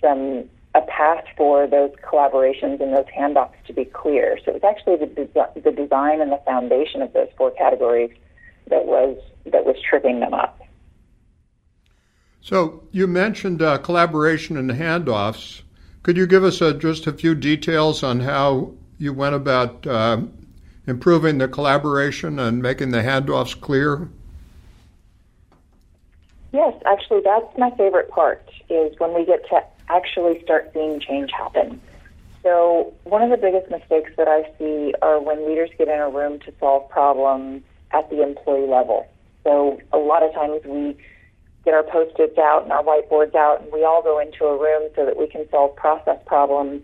some 0.00 0.48
a 0.74 0.80
path 0.82 1.24
for 1.36 1.66
those 1.66 1.90
collaborations 2.08 2.80
and 2.80 2.94
those 2.94 3.06
handoffs 3.16 3.54
to 3.66 3.72
be 3.72 3.84
clear. 3.84 4.38
So 4.44 4.52
it 4.52 4.62
was 4.62 4.64
actually 4.64 4.96
the, 4.96 5.06
des- 5.06 5.60
the 5.60 5.72
design 5.72 6.20
and 6.20 6.30
the 6.30 6.40
foundation 6.44 7.02
of 7.02 7.12
those 7.12 7.28
four 7.36 7.50
categories 7.50 8.10
that 8.68 8.86
was 8.86 9.16
that 9.46 9.64
was 9.64 9.76
tripping 9.88 10.20
them 10.20 10.34
up. 10.34 10.60
So 12.40 12.84
you 12.92 13.06
mentioned 13.06 13.62
uh, 13.62 13.78
collaboration 13.78 14.56
and 14.56 14.70
handoffs. 14.70 15.62
Could 16.02 16.16
you 16.16 16.26
give 16.26 16.44
us 16.44 16.58
just 16.78 17.06
a 17.06 17.12
few 17.12 17.34
details 17.34 18.02
on 18.02 18.20
how 18.20 18.72
you 18.98 19.12
went 19.12 19.34
about 19.34 19.86
uh, 19.86 20.22
improving 20.86 21.38
the 21.38 21.48
collaboration 21.48 22.38
and 22.38 22.62
making 22.62 22.90
the 22.90 23.02
handoffs 23.02 23.58
clear? 23.60 24.08
Yes, 26.52 26.74
actually, 26.86 27.20
that's 27.24 27.46
my 27.58 27.70
favorite 27.76 28.10
part 28.10 28.48
is 28.68 28.92
when 28.98 29.14
we 29.14 29.24
get 29.24 29.46
to 29.50 29.60
actually 29.94 30.40
start 30.42 30.70
seeing 30.72 31.00
change 31.00 31.30
happen. 31.32 31.80
So, 32.42 32.94
one 33.04 33.22
of 33.22 33.30
the 33.30 33.36
biggest 33.36 33.70
mistakes 33.70 34.12
that 34.16 34.26
I 34.26 34.44
see 34.58 34.94
are 35.02 35.20
when 35.20 35.46
leaders 35.46 35.70
get 35.76 35.88
in 35.88 35.98
a 35.98 36.08
room 36.08 36.38
to 36.40 36.54
solve 36.58 36.88
problems 36.88 37.62
at 37.92 38.08
the 38.08 38.22
employee 38.22 38.66
level. 38.66 39.06
So, 39.44 39.78
a 39.92 39.98
lot 39.98 40.22
of 40.22 40.32
times 40.32 40.62
we 40.64 40.96
get 41.64 41.74
our 41.74 41.82
post 41.82 42.18
its 42.18 42.38
out 42.38 42.62
and 42.62 42.72
our 42.72 42.82
whiteboards 42.82 43.34
out, 43.34 43.60
and 43.60 43.70
we 43.72 43.84
all 43.84 44.02
go 44.02 44.18
into 44.18 44.44
a 44.46 44.58
room 44.58 44.88
so 44.96 45.04
that 45.04 45.18
we 45.18 45.28
can 45.28 45.46
solve 45.50 45.76
process 45.76 46.18
problems 46.24 46.82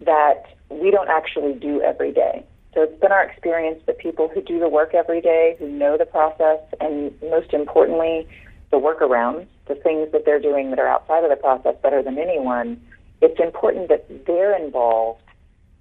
that 0.00 0.44
we 0.68 0.90
don't 0.90 1.08
actually 1.08 1.54
do 1.54 1.80
every 1.80 2.12
day. 2.12 2.44
So, 2.74 2.82
it's 2.82 3.00
been 3.00 3.12
our 3.12 3.24
experience 3.24 3.82
that 3.86 3.96
people 3.96 4.28
who 4.28 4.42
do 4.42 4.60
the 4.60 4.68
work 4.68 4.92
every 4.92 5.22
day, 5.22 5.56
who 5.58 5.66
know 5.66 5.96
the 5.96 6.04
process, 6.04 6.60
and 6.78 7.10
most 7.22 7.54
importantly, 7.54 8.28
the 8.70 8.76
workarounds, 8.76 9.46
the 9.68 9.74
things 9.74 10.10
that 10.12 10.24
they're 10.24 10.40
doing 10.40 10.70
that 10.70 10.78
are 10.78 10.88
outside 10.88 11.24
of 11.24 11.30
the 11.30 11.36
process 11.36 11.76
better 11.82 12.02
than 12.02 12.18
anyone, 12.18 12.80
it's 13.20 13.38
important 13.40 13.88
that 13.88 14.26
they're 14.26 14.56
involved 14.56 15.22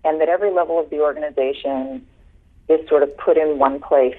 and 0.04 0.22
that 0.22 0.30
every 0.30 0.52
level 0.52 0.80
of 0.80 0.90
the 0.90 1.00
organization 1.00 2.06
is 2.70 2.88
sort 2.88 3.04
of 3.04 3.16
put 3.18 3.38
in 3.38 3.60
one 3.60 3.80
place 3.80 4.18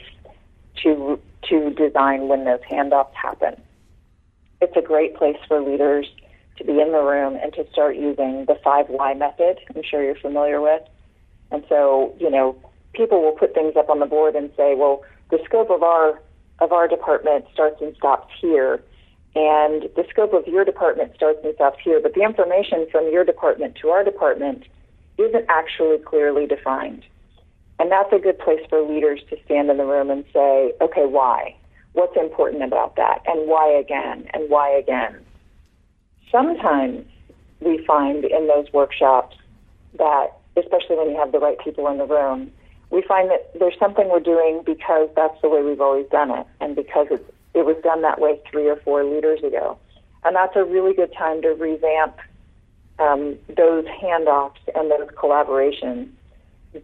to 0.82 1.20
to 1.48 1.70
design 1.70 2.28
when 2.28 2.44
those 2.44 2.60
handoffs 2.70 3.14
happen. 3.14 3.60
It's 4.60 4.76
a 4.76 4.82
great 4.82 5.16
place 5.16 5.36
for 5.46 5.60
leaders 5.60 6.06
to 6.56 6.64
be 6.64 6.80
in 6.80 6.92
the 6.92 7.00
room 7.00 7.38
and 7.40 7.52
to 7.54 7.64
start 7.70 7.96
using 7.96 8.44
the 8.46 8.56
five 8.62 8.86
why 8.88 9.14
method. 9.14 9.58
I'm 9.74 9.82
sure 9.88 10.02
you're 10.02 10.16
familiar 10.16 10.60
with. 10.60 10.82
And 11.50 11.64
so, 11.68 12.14
you 12.18 12.30
know, 12.30 12.56
people 12.92 13.22
will 13.22 13.32
put 13.32 13.54
things 13.54 13.74
up 13.76 13.88
on 13.88 14.00
the 14.00 14.06
board 14.06 14.34
and 14.34 14.50
say, 14.56 14.74
well, 14.74 15.02
the 15.30 15.38
scope 15.44 15.70
of 15.70 15.82
our 15.82 16.20
of 16.58 16.72
our 16.72 16.88
department 16.88 17.44
starts 17.52 17.80
and 17.80 17.94
stops 17.96 18.32
here, 18.40 18.82
and 19.38 19.88
the 19.94 20.04
scope 20.10 20.32
of 20.32 20.48
your 20.48 20.64
department 20.64 21.14
starts 21.14 21.38
and 21.44 21.54
stops 21.54 21.78
here, 21.84 22.00
but 22.02 22.14
the 22.14 22.22
information 22.22 22.88
from 22.90 23.08
your 23.12 23.24
department 23.24 23.76
to 23.76 23.88
our 23.90 24.02
department 24.02 24.64
isn't 25.16 25.44
actually 25.48 25.98
clearly 25.98 26.44
defined. 26.44 27.04
And 27.78 27.88
that's 27.92 28.12
a 28.12 28.18
good 28.18 28.40
place 28.40 28.58
for 28.68 28.82
leaders 28.82 29.20
to 29.30 29.36
stand 29.44 29.70
in 29.70 29.76
the 29.76 29.84
room 29.84 30.10
and 30.10 30.24
say, 30.32 30.72
okay, 30.80 31.06
why? 31.06 31.54
What's 31.92 32.16
important 32.16 32.64
about 32.64 32.96
that? 32.96 33.22
And 33.26 33.48
why 33.48 33.70
again? 33.78 34.28
And 34.34 34.50
why 34.50 34.70
again? 34.70 35.24
Sometimes 36.32 37.06
we 37.60 37.84
find 37.86 38.24
in 38.24 38.48
those 38.48 38.66
workshops 38.72 39.36
that, 39.98 40.32
especially 40.56 40.96
when 40.96 41.10
you 41.10 41.16
have 41.16 41.30
the 41.30 41.38
right 41.38 41.58
people 41.62 41.86
in 41.86 41.98
the 41.98 42.06
room, 42.06 42.50
we 42.90 43.02
find 43.02 43.30
that 43.30 43.56
there's 43.56 43.78
something 43.78 44.08
we're 44.08 44.18
doing 44.18 44.62
because 44.66 45.08
that's 45.14 45.40
the 45.42 45.48
way 45.48 45.62
we've 45.62 45.80
always 45.80 46.08
done 46.10 46.32
it 46.32 46.46
and 46.60 46.74
because 46.74 47.06
it's, 47.12 47.30
it 47.58 47.66
was 47.66 47.76
done 47.82 48.02
that 48.02 48.20
way 48.20 48.40
three 48.50 48.68
or 48.68 48.76
four 48.76 49.04
leaders 49.04 49.40
ago. 49.42 49.76
And 50.24 50.36
that's 50.36 50.54
a 50.56 50.64
really 50.64 50.94
good 50.94 51.12
time 51.12 51.42
to 51.42 51.48
revamp 51.48 52.16
um, 52.98 53.36
those 53.56 53.84
handoffs 53.86 54.60
and 54.74 54.90
those 54.90 55.08
collaborations. 55.16 56.08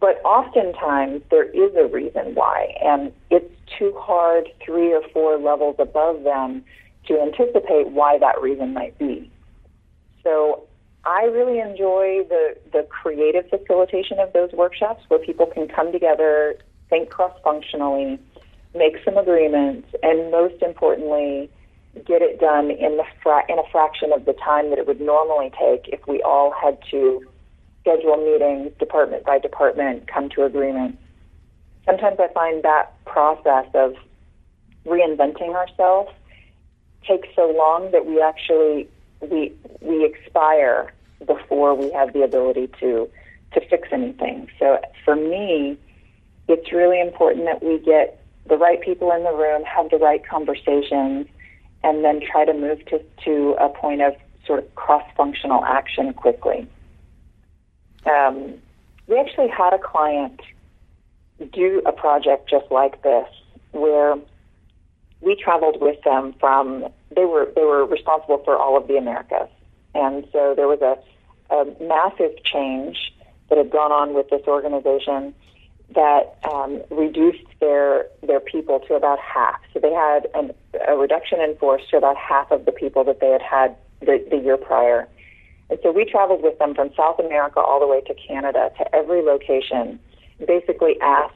But 0.01 0.21
oftentimes 0.25 1.23
there 1.31 1.45
is 1.45 1.75
a 1.77 1.87
reason 1.87 2.35
why, 2.35 2.75
and 2.83 3.13
it's 3.31 3.53
too 3.79 3.95
hard 3.99 4.49
three 4.65 4.93
or 4.93 5.03
four 5.13 5.39
levels 5.39 5.77
above 5.79 6.25
them 6.25 6.65
to 7.07 7.21
anticipate 7.21 7.89
why 7.89 8.19
that 8.19 8.41
reason 8.41 8.73
might 8.73 8.99
be. 8.99 9.31
So 10.23 10.65
I 11.05 11.25
really 11.25 11.61
enjoy 11.61 12.25
the, 12.29 12.57
the 12.73 12.87
creative 12.89 13.49
facilitation 13.51 14.19
of 14.19 14.33
those 14.33 14.53
workshops 14.53 15.05
where 15.09 15.21
people 15.21 15.47
can 15.47 15.69
come 15.69 15.93
together, 15.93 16.57
think 16.89 17.11
cross 17.11 17.33
functionally, 17.45 18.19
make 18.75 18.97
some 19.05 19.17
agreements, 19.17 19.89
and 20.03 20.31
most 20.31 20.61
importantly, 20.63 21.51
get 22.07 22.23
it 22.23 22.41
done 22.41 22.71
in 22.71 22.97
the 22.97 23.05
fra- 23.23 23.45
in 23.49 23.59
a 23.59 23.63
fraction 23.71 24.13
of 24.13 24.25
the 24.25 24.33
time 24.33 24.71
that 24.71 24.79
it 24.79 24.87
would 24.87 25.01
normally 25.01 25.51
take 25.51 25.89
if 25.89 26.07
we 26.09 26.23
all 26.23 26.53
had 26.53 26.79
to 26.91 27.23
schedule 27.81 28.17
meetings 28.17 28.73
department 28.79 29.25
by 29.25 29.39
department, 29.39 30.09
come 30.09 30.29
to 30.31 30.45
agreement. 30.45 30.99
Sometimes 31.85 32.19
I 32.19 32.29
find 32.29 32.63
that 32.65 32.93
process 33.05 33.67
of 33.75 33.95
reinventing 34.87 35.55
ourselves 35.55 36.11
takes 37.07 37.29
so 37.37 37.53
long 37.57 37.91
that 37.93 38.07
we 38.07 38.21
actually 38.21 38.89
we 39.21 39.53
we 39.81 40.05
expire 40.05 40.93
before 41.27 41.75
we 41.75 41.91
have 41.93 42.13
the 42.13 42.23
ability 42.23 42.69
to 42.81 43.09
to 43.53 43.61
fix 43.69 43.89
anything. 43.93 44.49
So 44.59 44.81
for 45.05 45.15
me, 45.15 45.79
it's 46.49 46.73
really 46.73 47.01
important 47.01 47.45
that 47.45 47.63
we 47.63 47.79
get 47.79 48.24
the 48.47 48.57
right 48.57 48.81
people 48.81 49.11
in 49.13 49.25
the 49.25 49.33
room, 49.33 49.63
have 49.65 49.91
the 49.91 49.99
right 49.99 50.27
conversations, 50.27 51.27
and 51.83 52.05
then 52.05 52.21
try 52.21 52.45
to 52.45 52.53
move 52.53 52.85
to, 52.87 53.01
to 53.25 53.57
a 53.61 53.69
point 53.69 54.03
of 54.03 54.15
sort 54.47 54.59
of 54.59 54.75
cross-functional 54.75 55.65
action 55.65 56.13
quickly. 56.13 56.67
Um, 58.07 58.55
we 59.07 59.19
actually 59.19 59.49
had 59.49 59.73
a 59.73 59.79
client 59.79 60.41
do 61.53 61.83
a 61.87 61.93
project 61.93 62.49
just 62.49 62.71
like 62.71 63.03
this, 63.03 63.27
where 63.73 64.17
we 65.21 65.35
traveled 65.37 65.81
with 65.81 66.01
them 66.05 66.35
from 66.39 66.87
they 67.15 67.25
were 67.25 67.51
they 67.55 67.63
were 67.63 67.85
responsible 67.87 68.43
for 68.45 68.57
all 68.57 68.77
of 68.77 68.87
the 68.89 68.97
Americas, 68.97 69.49
and 69.95 70.27
so 70.33 70.55
there 70.55 70.69
was 70.69 70.81
a, 70.81 71.55
a 71.55 71.65
massive 71.83 72.33
change 72.45 73.13
that 73.49 73.59
had 73.59 73.71
gone 73.71 73.93
on 73.93 74.15
with 74.15 74.29
this 74.31 74.43
organization 74.47 75.35
that 75.95 76.39
um, 76.51 76.83
reduced 76.91 77.47
their 77.61 78.07
their 78.23 78.41
people 78.41 78.81
to 78.89 78.95
about 78.95 79.19
half. 79.19 79.61
So 79.73 79.81
they 79.81 79.93
had 79.93 80.29
an, 80.35 80.53
a 80.89 80.97
reduction 80.97 81.41
in 81.41 81.57
force 81.57 81.83
to 81.91 81.97
about 81.99 82.17
half 82.17 82.51
of 82.51 82.65
the 82.65 82.73
people 82.73 83.05
that 83.05 83.21
they 83.21 83.31
had 83.31 83.43
had 83.43 83.77
the, 84.01 84.25
the 84.31 84.37
year 84.37 84.57
prior. 84.57 85.09
And 85.71 85.79
so 85.83 85.93
we 85.93 86.05
traveled 86.05 86.43
with 86.43 86.59
them 86.59 86.75
from 86.75 86.91
South 86.97 87.19
America 87.19 87.61
all 87.61 87.81
the 87.81 87.87
way 87.87 88.01
to 88.03 88.15
Canada 88.15 88.71
to 88.79 88.95
every 88.95 89.23
location, 89.23 89.99
basically 90.47 91.01
asked 91.01 91.35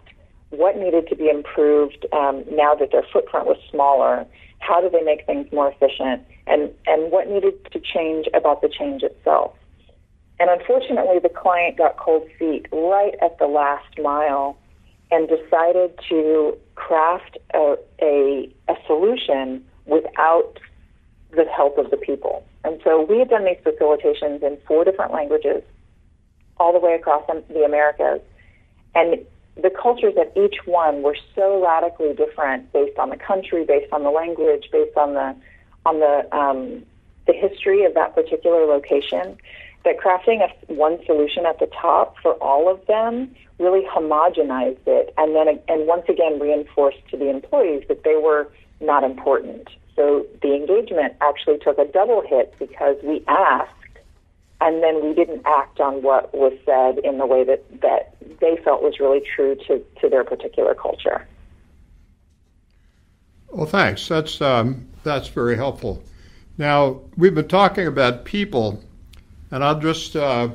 what 0.50 0.76
needed 0.76 1.08
to 1.08 1.16
be 1.16 1.28
improved 1.28 2.06
um, 2.12 2.44
now 2.50 2.74
that 2.74 2.90
their 2.90 3.04
footprint 3.12 3.46
was 3.46 3.58
smaller, 3.70 4.26
how 4.61 4.80
do 4.80 4.88
they 4.90 5.02
make 5.02 5.24
things 5.26 5.50
more 5.52 5.70
efficient, 5.70 6.26
and, 6.46 6.70
and 6.87 7.12
what 7.12 7.28
needed 7.28 7.54
to 7.72 7.80
change 7.80 8.26
about 8.34 8.61
the 8.61 8.68
change 8.68 9.02
itself. 9.02 9.54
And 10.40 10.51
unfortunately, 10.51 11.18
the 11.18 11.29
client 11.29 11.77
got 11.77 11.96
cold 11.96 12.29
feet 12.38 12.66
right 12.72 13.14
at 13.20 13.38
the 13.38 13.46
last 13.46 13.98
mile 13.98 14.57
and 15.11 15.29
decided 15.29 15.98
to 16.09 16.57
craft 16.74 17.38
a, 17.55 17.77
a, 18.01 18.55
a 18.68 18.74
solution 18.87 19.64
without 19.87 20.59
the 21.31 21.44
help 21.55 21.79
of 21.79 21.90
the 21.90 21.96
people. 21.96 22.44
And 22.64 22.81
so 22.85 23.05
we 23.05 23.18
had 23.18 23.31
done 23.31 23.44
these 23.44 23.59
facilitations 23.64 24.42
in 24.42 24.59
four 24.66 24.85
different 24.85 25.12
languages 25.12 25.62
all 26.59 26.72
the 26.72 26.79
way 26.79 26.94
across 26.94 27.24
the 27.27 27.64
Americas. 27.64 28.20
And 28.94 29.24
the 29.57 29.70
cultures 29.70 30.14
at 30.18 30.37
each 30.37 30.57
one 30.66 31.03
were 31.03 31.16
so 31.35 31.62
radically 31.62 32.14
different 32.14 32.72
based 32.72 32.98
on 32.98 33.11
the 33.11 33.16
country, 33.16 33.64
based 33.64 33.92
on 33.92 34.03
the 34.03 34.11
language, 34.11 34.68
based 34.70 34.96
on 34.96 35.14
the 35.14 35.35
on 35.85 36.01
the 36.01 36.37
um, 36.37 36.85
the 37.27 37.33
history 37.33 37.85
of 37.85 37.94
that 37.94 38.14
particular 38.14 38.66
location. 38.66 39.37
That 39.84 39.96
crafting 39.98 40.40
a, 40.42 40.72
one 40.72 40.98
solution 41.06 41.46
at 41.46 41.58
the 41.58 41.66
top 41.66 42.16
for 42.22 42.34
all 42.34 42.70
of 42.70 42.84
them 42.86 43.34
really 43.58 43.84
homogenized 43.86 44.86
it, 44.86 45.14
and 45.16 45.34
then 45.34 45.60
and 45.68 45.86
once 45.86 46.04
again 46.08 46.38
reinforced 46.38 46.98
to 47.10 47.16
the 47.16 47.30
employees 47.30 47.84
that 47.88 48.04
they 48.04 48.16
were 48.16 48.50
not 48.80 49.04
important. 49.04 49.68
So 49.96 50.26
the 50.42 50.54
engagement 50.54 51.14
actually 51.20 51.58
took 51.58 51.78
a 51.78 51.84
double 51.86 52.22
hit 52.26 52.54
because 52.58 52.96
we 53.02 53.24
asked 53.26 53.72
and 54.60 54.82
then 54.82 55.04
we 55.04 55.14
didn't 55.14 55.42
act 55.46 55.80
on 55.80 56.02
what 56.02 56.34
was 56.34 56.52
said 56.66 56.98
in 57.04 57.18
the 57.18 57.26
way 57.26 57.44
that, 57.44 57.64
that 57.80 58.14
they 58.40 58.56
felt 58.64 58.82
was 58.82 58.98
really 58.98 59.20
true 59.20 59.56
to, 59.66 59.84
to 60.00 60.08
their 60.08 60.24
particular 60.24 60.74
culture. 60.74 61.26
Well, 63.50 63.66
thanks. 63.66 64.08
That's 64.08 64.40
um, 64.42 64.86
that's 65.04 65.28
very 65.28 65.56
helpful. 65.56 66.02
Now 66.58 67.00
we've 67.16 67.34
been 67.34 67.48
talking 67.48 67.86
about 67.86 68.24
people, 68.24 68.82
and 69.50 69.64
I'll 69.64 69.80
just 69.80 70.16
uh, 70.16 70.48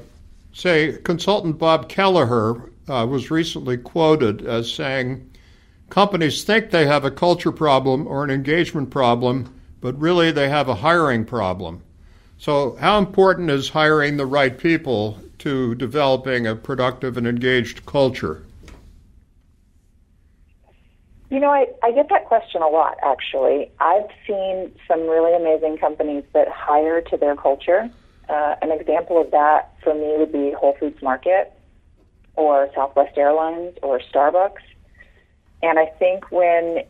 say 0.54 0.98
consultant 1.04 1.58
Bob 1.58 1.90
Kelleher 1.90 2.70
uh, 2.88 3.06
was 3.10 3.32
recently 3.32 3.78
quoted 3.78 4.46
as 4.46 4.72
saying, 4.72 5.30
"Companies 5.90 6.44
think 6.44 6.70
they 6.70 6.86
have 6.86 7.06
a 7.06 7.12
culture 7.12 7.52
problem 7.52 8.08
or 8.08 8.24
an 8.24 8.30
engagement 8.30 8.90
problem, 8.90 9.54
but 9.82 10.00
really 10.00 10.32
they 10.32 10.50
have 10.50 10.70
a 10.70 10.76
hiring 10.76 11.26
problem." 11.26 11.82
So, 12.38 12.76
how 12.80 12.98
important 12.98 13.50
is 13.50 13.70
hiring 13.70 14.18
the 14.18 14.26
right 14.26 14.58
people 14.58 15.18
to 15.40 15.76
developing 15.76 16.46
a 16.46 16.56
productive 16.56 17.18
and 17.18 17.28
engaged 17.28 17.86
culture? 17.86 18.44
You 21.30 21.40
know, 21.40 21.50
I, 21.50 21.68
I 21.82 21.92
get 21.92 22.10
that 22.10 22.26
question 22.26 22.62
a 22.62 22.68
lot, 22.68 22.98
actually. 23.02 23.72
I've 23.80 24.10
seen 24.28 24.72
some 24.88 25.08
really 25.08 25.34
amazing 25.34 25.78
companies 25.78 26.24
that 26.34 26.48
hire 26.48 27.02
to 27.02 27.18
their 27.18 27.36
culture. 27.36 27.90
Uh, 28.30 28.56
an 28.62 28.72
example 28.72 29.20
of 29.20 29.32
that 29.32 29.74
for 29.84 29.94
me 29.94 30.16
would 30.18 30.32
be 30.32 30.54
Whole 30.58 30.76
Foods 30.80 31.02
Market 31.02 31.54
or 32.36 32.70
Southwest 32.74 33.18
Airlines 33.18 33.76
or 33.82 34.00
Starbucks. 34.00 34.64
And 35.62 35.80
I 35.80 35.86
think 35.86 36.32
when 36.32 36.84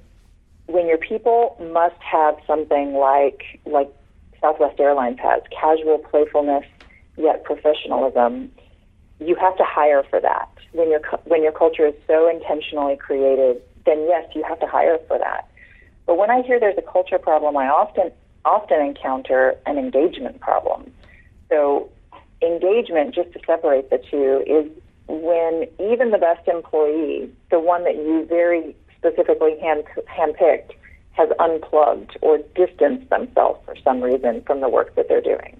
when 0.67 0.87
your 0.87 0.97
people 0.97 1.57
must 1.73 2.01
have 2.01 2.35
something 2.47 2.93
like 2.93 3.59
like 3.65 3.91
Southwest 4.41 4.79
Airlines 4.79 5.19
has 5.21 5.41
casual 5.59 5.97
playfulness 5.99 6.65
yet 7.17 7.43
professionalism. 7.43 8.51
You 9.19 9.35
have 9.35 9.55
to 9.57 9.63
hire 9.65 10.03
for 10.09 10.19
that. 10.19 10.49
When 10.73 10.89
your 10.89 11.01
when 11.25 11.43
your 11.43 11.51
culture 11.51 11.87
is 11.87 11.93
so 12.07 12.29
intentionally 12.29 12.97
created, 12.97 13.61
then 13.85 14.05
yes, 14.07 14.29
you 14.35 14.43
have 14.43 14.59
to 14.59 14.67
hire 14.67 14.97
for 15.07 15.17
that. 15.17 15.47
But 16.05 16.17
when 16.17 16.29
I 16.29 16.41
hear 16.41 16.59
there's 16.59 16.77
a 16.77 16.81
culture 16.81 17.17
problem, 17.17 17.55
I 17.55 17.67
often 17.67 18.11
often 18.45 18.81
encounter 18.81 19.55
an 19.65 19.77
engagement 19.77 20.41
problem. 20.41 20.91
So 21.49 21.89
engagement, 22.41 23.15
just 23.15 23.31
to 23.33 23.39
separate 23.45 23.89
the 23.89 23.99
two, 24.09 24.43
is 24.45 24.69
when 25.07 25.67
even 25.79 26.11
the 26.11 26.17
best 26.17 26.47
employee, 26.47 27.29
the 27.51 27.59
one 27.59 27.83
that 27.83 27.95
you 27.95 28.25
very 28.27 28.75
specifically 28.97 29.59
hand 29.59 29.83
handpicked, 30.09 30.71
has 31.11 31.29
unplugged 31.39 32.17
or 32.21 32.39
distanced 32.55 33.09
themselves 33.09 33.59
for 33.65 33.75
some 33.83 34.01
reason 34.01 34.41
from 34.47 34.61
the 34.61 34.69
work 34.69 34.95
that 34.95 35.07
they're 35.07 35.21
doing. 35.21 35.59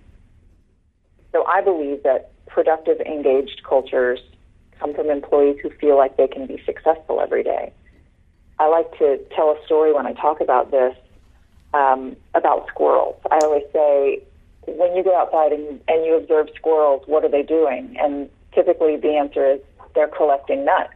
So 1.31 1.45
I 1.45 1.61
believe 1.61 2.03
that 2.03 2.31
productive, 2.47 2.99
engaged 3.01 3.61
cultures 3.67 4.19
come 4.79 4.93
from 4.93 5.09
employees 5.09 5.57
who 5.61 5.69
feel 5.69 5.97
like 5.97 6.17
they 6.17 6.27
can 6.27 6.47
be 6.47 6.61
successful 6.65 7.21
every 7.21 7.43
day. 7.43 7.71
I 8.59 8.67
like 8.67 8.97
to 8.99 9.19
tell 9.35 9.49
a 9.49 9.65
story 9.65 9.93
when 9.93 10.05
I 10.05 10.13
talk 10.13 10.41
about 10.41 10.71
this 10.71 10.95
um, 11.73 12.15
about 12.35 12.67
squirrels. 12.67 13.15
I 13.31 13.39
always 13.43 13.63
say, 13.73 14.21
when 14.67 14.95
you 14.95 15.03
go 15.03 15.17
outside 15.17 15.51
and, 15.51 15.81
and 15.87 16.05
you 16.05 16.17
observe 16.17 16.47
squirrels, 16.55 17.03
what 17.05 17.23
are 17.23 17.29
they 17.29 17.43
doing? 17.43 17.95
And 17.99 18.29
typically 18.53 18.97
the 18.97 19.15
answer 19.15 19.53
is 19.53 19.59
they're 19.95 20.07
collecting 20.07 20.65
nuts. 20.65 20.93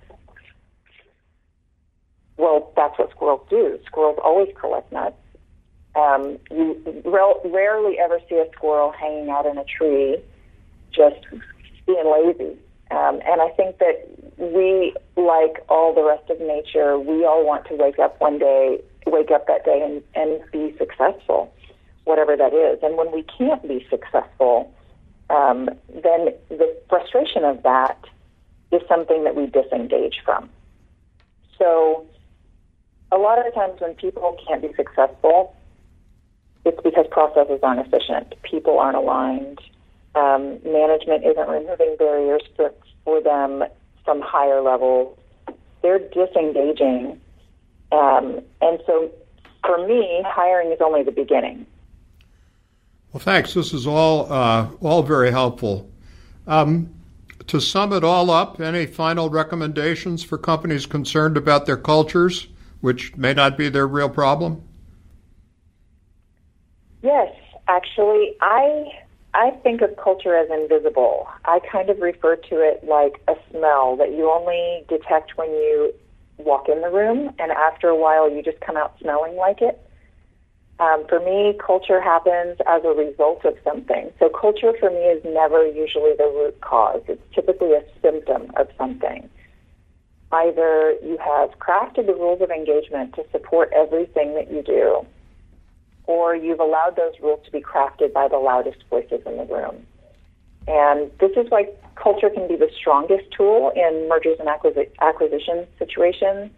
Well, 2.38 2.72
that's 2.76 2.98
what 3.00 3.10
squirrels 3.12 3.46
do. 3.50 3.80
Squirrels 3.86 4.20
always 4.24 4.50
collect 4.60 4.92
nuts. 4.92 5.16
Um, 5.96 6.38
you 6.52 6.80
re- 7.06 7.52
rarely 7.52 7.98
ever 8.00 8.20
see 8.30 8.36
a 8.36 8.46
squirrel 8.56 8.92
hanging 8.92 9.30
out 9.30 9.48
in 9.48 9.58
a 9.58 9.64
tree 9.64 10.18
just 10.92 11.26
being 11.88 12.06
lazy. 12.06 12.58
Um, 12.92 13.20
and 13.26 13.42
I 13.42 13.50
think 13.58 13.80
that 13.80 14.08
we, 14.38 14.94
like 15.18 15.66
all 15.68 15.94
the 15.94 16.04
rest 16.04 16.30
of 16.30 16.40
nature, 16.40 16.98
we 17.00 17.26
all 17.26 17.46
want 17.46 17.66
to 17.68 17.76
wake 17.76 18.00
up 18.00 18.22
one 18.22 18.38
day, 18.38 18.80
wake 19.08 19.32
up 19.32 19.48
that 19.48 19.66
day 19.66 19.82
and, 19.84 20.04
and 20.16 20.40
be 20.52 20.78
successful, 20.78 21.52
whatever 22.08 22.36
that 22.38 22.54
is. 22.54 22.80
And 22.82 22.98
when 22.98 23.12
we 23.12 23.24
can't 23.24 23.62
be 23.68 23.86
successful, 23.90 24.74
um, 25.30 25.70
then 25.90 26.34
the 26.50 26.76
frustration 26.90 27.44
of 27.44 27.64
that 27.64 28.00
is 28.72 28.82
something 28.88 29.24
that 29.26 29.36
we 29.36 29.48
disengage 29.48 30.22
from. 30.24 30.50
So, 31.58 32.06
a 33.12 33.18
lot 33.18 33.40
of 33.40 33.46
the 33.46 33.52
times 33.52 33.80
when 33.80 33.94
people 33.96 34.38
can't 34.48 34.62
be 34.62 34.74
successful, 34.76 35.56
it's 36.66 36.80
because 36.84 37.06
processes 37.10 37.60
aren't 37.64 37.86
efficient, 37.86 38.34
people 38.44 38.80
aren't 38.80 38.98
aligned, 38.98 39.60
um, 40.16 40.60
management 40.66 41.24
isn't 41.26 41.48
removing 41.48 41.96
barriers 41.98 42.42
for, 42.56 42.74
for 43.04 43.22
them 43.22 43.64
from 44.04 44.22
higher 44.22 44.62
levels. 44.62 45.18
They're 45.82 46.00
disengaging. 46.00 47.22
Um, 47.92 48.42
and 48.62 48.80
so 48.86 49.12
for 49.66 49.86
me, 49.88 50.24
hiring 50.26 50.72
is 50.72 50.80
only 50.82 51.04
the 51.04 51.12
beginning. 51.12 51.66
Well, 53.14 53.22
thanks. 53.22 53.54
This 53.54 53.74
is 53.74 53.88
all 53.88 54.32
uh, 54.32 54.70
all 54.82 55.04
very 55.04 55.32
helpful. 55.32 55.90
Um, 56.46 56.94
to 57.48 57.62
sum 57.62 57.94
it 57.94 58.04
all 58.04 58.30
up, 58.30 58.60
any 58.60 58.86
final 58.86 59.30
recommendations 59.30 60.24
for 60.24 60.38
companies 60.38 60.86
concerned 60.86 61.38
about 61.38 61.66
their 61.66 61.78
cultures, 61.78 62.48
which 62.82 63.16
may 63.16 63.34
not 63.34 63.58
be 63.58 63.70
their 63.70 63.88
real 63.88 64.10
problem? 64.10 64.62
Yes, 67.02 67.34
actually, 67.68 68.36
I 68.42 68.92
I 69.34 69.52
think 69.64 69.82
of 69.82 69.96
culture 69.98 70.36
as 70.36 70.50
invisible. 70.50 71.28
I 71.46 71.60
kind 71.72 71.90
of 71.90 72.00
refer 72.00 72.36
to 72.36 72.56
it 72.56 72.84
like 72.84 73.22
a 73.28 73.36
smell 73.52 73.96
that 73.98 74.12
you 74.12 74.30
only 74.30 74.84
detect 74.90 75.38
when 75.38 75.50
you 75.50 75.94
walk 76.38 76.68
in 76.70 76.82
the 76.82 76.90
room, 76.90 77.34
and 77.40 77.52
after 77.52 77.88
a 77.88 77.96
while, 77.96 78.30
you 78.30 78.44
just 78.44 78.60
come 78.60 78.76
out 78.78 78.98
smelling 79.00 79.36
like 79.36 79.62
it. 79.62 79.87
Um, 80.80 81.06
for 81.10 81.20
me, 81.20 81.58
culture 81.66 82.00
happens 82.00 82.58
as 82.68 82.84
a 82.86 82.90
result 82.90 83.44
of 83.46 83.56
something. 83.64 84.12
So, 84.20 84.30
culture 84.30 84.74
for 84.80 84.92
me 84.92 84.98
is 84.98 85.24
never 85.26 85.66
usually 85.66 86.14
the 86.18 86.26
root 86.26 86.62
cause, 86.62 87.02
it's 87.08 87.22
typically 87.34 87.74
a 87.74 87.84
symptom 88.02 88.52
of 88.58 88.68
something. 88.78 89.28
Either 90.32 90.94
you 91.02 91.18
have 91.18 91.58
crafted 91.58 92.06
the 92.06 92.14
rules 92.14 92.42
of 92.42 92.52
engagement 92.52 93.16
to 93.16 93.24
support 93.32 93.72
everything 93.74 94.36
that 94.36 94.52
you 94.52 94.62
do, 94.62 95.06
or 96.06 96.36
you've 96.36 96.60
allowed 96.60 96.96
those 96.96 97.14
rules 97.22 97.44
to 97.46 97.52
be 97.52 97.62
crafted 97.62 98.14
by 98.14 98.28
the 98.28 98.38
loudest 98.38 98.84
voices 98.90 99.22
in 99.26 99.38
the 99.38 99.46
room. 99.46 99.86
And 100.68 101.10
this 101.20 101.32
is 101.38 101.50
why 101.50 101.70
culture 101.96 102.30
can 102.30 102.48
be 102.48 102.56
the 102.56 102.70
strongest 102.78 103.32
tool 103.36 103.72
in 103.76 104.08
mergers 104.10 104.38
and 104.40 104.50
acquisition 104.50 105.66
situations 105.80 106.52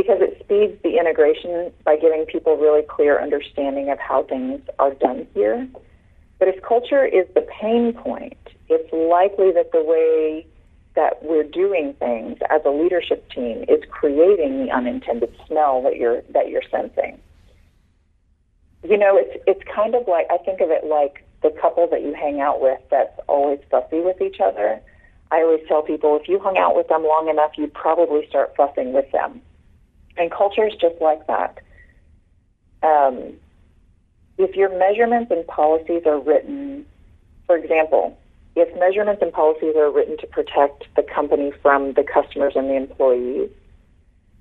because 0.00 0.22
it 0.22 0.40
speeds 0.42 0.80
the 0.82 0.96
integration 0.98 1.70
by 1.84 1.94
giving 1.94 2.24
people 2.24 2.56
really 2.56 2.82
clear 2.88 3.20
understanding 3.20 3.90
of 3.90 3.98
how 3.98 4.22
things 4.22 4.58
are 4.78 4.94
done 4.94 5.26
here. 5.34 5.68
But 6.38 6.48
if 6.48 6.62
culture 6.62 7.04
is 7.04 7.26
the 7.34 7.46
pain 7.60 7.92
point, 7.92 8.38
it's 8.70 8.90
likely 8.94 9.52
that 9.52 9.72
the 9.72 9.84
way 9.84 10.46
that 10.96 11.22
we're 11.22 11.44
doing 11.44 11.92
things 11.98 12.38
as 12.48 12.62
a 12.64 12.70
leadership 12.70 13.28
team 13.30 13.66
is 13.68 13.82
creating 13.90 14.64
the 14.64 14.72
unintended 14.72 15.36
smell 15.46 15.82
that 15.82 15.96
you're 15.96 16.22
that 16.30 16.48
you're 16.48 16.64
sensing. 16.70 17.20
You 18.82 18.96
know, 18.96 19.18
it's 19.18 19.44
it's 19.46 19.60
kind 19.74 19.94
of 19.94 20.08
like 20.08 20.28
I 20.30 20.38
think 20.38 20.62
of 20.62 20.70
it 20.70 20.86
like 20.86 21.26
the 21.42 21.50
couple 21.60 21.86
that 21.90 22.00
you 22.00 22.14
hang 22.14 22.40
out 22.40 22.62
with 22.62 22.80
that's 22.90 23.20
always 23.28 23.60
fussy 23.70 24.00
with 24.00 24.22
each 24.22 24.40
other. 24.42 24.80
I 25.30 25.42
always 25.42 25.60
tell 25.68 25.82
people 25.82 26.18
if 26.20 26.26
you 26.26 26.38
hung 26.38 26.56
out 26.56 26.74
with 26.74 26.88
them 26.88 27.04
long 27.04 27.28
enough, 27.28 27.52
you'd 27.58 27.74
probably 27.74 28.26
start 28.30 28.56
fussing 28.56 28.94
with 28.94 29.12
them. 29.12 29.42
And 30.20 30.30
culture 30.30 30.66
is 30.66 30.74
just 30.74 31.00
like 31.00 31.26
that. 31.28 31.56
Um, 32.82 33.32
if 34.36 34.54
your 34.54 34.68
measurements 34.78 35.30
and 35.30 35.46
policies 35.46 36.02
are 36.04 36.20
written, 36.20 36.84
for 37.46 37.56
example, 37.56 38.18
if 38.54 38.68
measurements 38.78 39.22
and 39.22 39.32
policies 39.32 39.74
are 39.76 39.90
written 39.90 40.18
to 40.18 40.26
protect 40.26 40.84
the 40.94 41.02
company 41.02 41.52
from 41.62 41.94
the 41.94 42.04
customers 42.04 42.52
and 42.54 42.68
the 42.68 42.76
employees, 42.76 43.48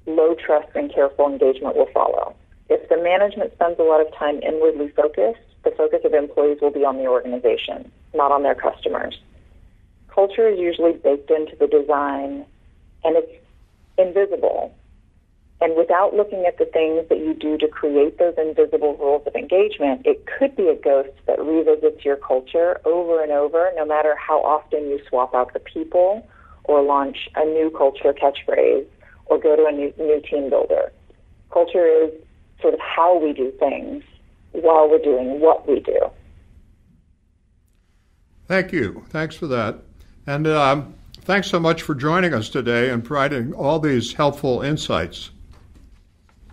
low 0.05 0.35
trust 0.35 0.67
and 0.75 0.93
careful 0.93 1.27
engagement 1.31 1.77
will 1.77 1.89
follow. 1.93 2.35
If 2.67 2.89
the 2.89 3.01
management 3.01 3.53
spends 3.53 3.79
a 3.79 3.83
lot 3.83 4.01
of 4.01 4.13
time 4.13 4.41
inwardly 4.43 4.89
focused, 4.89 5.39
the 5.63 5.71
focus 5.71 6.01
of 6.03 6.13
employees 6.13 6.57
will 6.61 6.71
be 6.71 6.83
on 6.83 6.97
the 6.97 7.07
organization, 7.07 7.89
not 8.13 8.33
on 8.33 8.43
their 8.43 8.55
customers. 8.55 9.17
Culture 10.13 10.49
is 10.49 10.59
usually 10.59 10.91
baked 10.91 11.31
into 11.31 11.55
the 11.55 11.67
design 11.67 12.45
and 13.05 13.15
it's 13.15 13.31
invisible. 13.97 14.75
And 15.61 15.75
without 15.75 16.13
looking 16.15 16.45
at 16.45 16.57
the 16.57 16.65
things 16.65 17.09
that 17.09 17.17
you 17.17 17.33
do 17.33 17.57
to 17.57 17.67
create 17.67 18.17
those 18.17 18.35
invisible 18.37 18.95
rules 18.95 19.27
of 19.27 19.35
engagement, 19.35 20.05
it 20.05 20.25
could 20.25 20.55
be 20.55 20.69
a 20.69 20.75
ghost 20.75 21.09
that 21.27 21.37
revisits 21.37 22.05
your 22.05 22.15
culture 22.15 22.79
over 22.85 23.21
and 23.21 23.31
over, 23.31 23.69
no 23.75 23.85
matter 23.85 24.15
how 24.15 24.39
often 24.39 24.87
you 24.87 25.01
swap 25.09 25.35
out 25.35 25.51
the 25.51 25.59
people 25.59 26.25
or 26.63 26.81
launch 26.81 27.29
a 27.35 27.43
new 27.43 27.69
culture 27.71 28.13
catchphrase 28.13 28.85
or 29.25 29.37
go 29.37 29.57
to 29.57 29.65
a 29.65 29.71
new, 29.71 29.93
new 29.97 30.21
team 30.21 30.49
builder. 30.49 30.93
Culture 31.51 31.85
is 31.85 32.11
sort 32.61 32.73
of 32.73 32.79
how 32.79 33.17
we 33.17 33.33
do 33.33 33.51
things 33.59 34.03
while 34.51 34.89
we're 34.89 34.97
doing 34.99 35.41
what 35.41 35.67
we 35.67 35.81
do. 35.81 36.09
Thank 38.47 38.71
you. 38.71 39.03
Thanks 39.09 39.35
for 39.35 39.47
that. 39.47 39.79
And 40.25 40.47
um, 40.47 40.93
thanks 41.21 41.47
so 41.49 41.59
much 41.59 41.81
for 41.81 41.95
joining 41.95 42.33
us 42.33 42.49
today 42.49 42.89
and 42.89 43.03
providing 43.03 43.53
all 43.53 43.79
these 43.79 44.13
helpful 44.13 44.61
insights. 44.61 45.31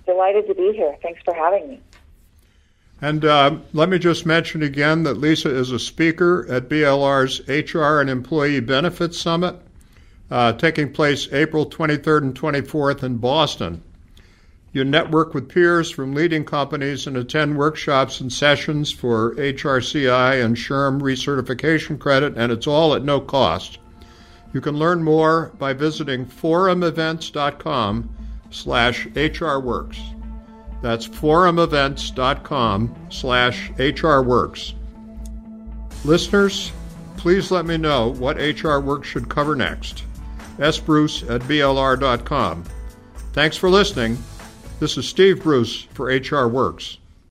Delighted 0.07 0.47
to 0.47 0.55
be 0.55 0.73
here. 0.73 0.97
Thanks 1.03 1.21
for 1.25 1.35
having 1.35 1.69
me. 1.69 1.81
And 3.03 3.25
uh, 3.25 3.59
let 3.75 3.91
me 3.91 3.99
just 3.99 4.25
mention 4.25 4.63
again 4.63 5.03
that 5.03 5.19
Lisa 5.19 5.55
is 5.55 5.71
a 5.71 5.79
speaker 5.79 6.47
at 6.49 6.69
BLR's 6.69 7.47
HR 7.47 8.01
and 8.01 8.09
Employee 8.09 8.61
Benefits 8.61 9.21
Summit, 9.21 9.57
uh, 10.31 10.55
taking 10.55 10.93
place 10.93 11.31
April 11.33 11.69
23rd 11.69 12.23
and 12.23 12.35
24th 12.35 13.03
in 13.03 13.19
Boston. 13.19 13.83
You 14.73 14.85
network 14.85 15.35
with 15.35 15.49
peers 15.49 15.91
from 15.91 16.15
leading 16.15 16.45
companies 16.45 17.07
and 17.07 17.17
attend 17.17 17.57
workshops 17.57 18.21
and 18.21 18.33
sessions 18.33 18.93
for 18.93 19.35
HRCI 19.35 20.43
and 20.45 20.57
SHRM 20.57 21.01
recertification 21.01 21.99
credit, 21.99 22.37
and 22.37 22.53
it's 22.53 22.67
all 22.67 22.95
at 22.95 23.05
no 23.05 23.21
cost. 23.21 23.79
You 24.53 24.61
can 24.61 24.79
learn 24.79 25.03
more 25.03 25.53
by 25.59 25.73
visiting 25.75 26.25
forumevents.com 26.27 28.17
slash 28.51 29.07
hrworks. 29.09 29.99
That's 30.83 31.09
forumevents.com 31.09 32.95
slash 33.11 33.71
hrworks. 33.73 34.75
Listeners, 36.05 36.73
please 37.17 37.51
let 37.51 37.67
me 37.67 37.77
know 37.77 38.13
what 38.13 38.37
HR 38.37 38.79
Works 38.79 39.09
should 39.09 39.29
cover 39.29 39.57
next. 39.57 40.05
sbruce 40.59 41.23
at 41.29 41.41
blr.com. 41.43 42.65
Thanks 43.33 43.57
for 43.57 43.69
listening. 43.69 44.19
This 44.79 44.97
is 44.97 45.09
Steve 45.09 45.43
Bruce 45.43 45.83
for 45.95 46.07
HR 46.07 46.47
Works. 46.49 46.99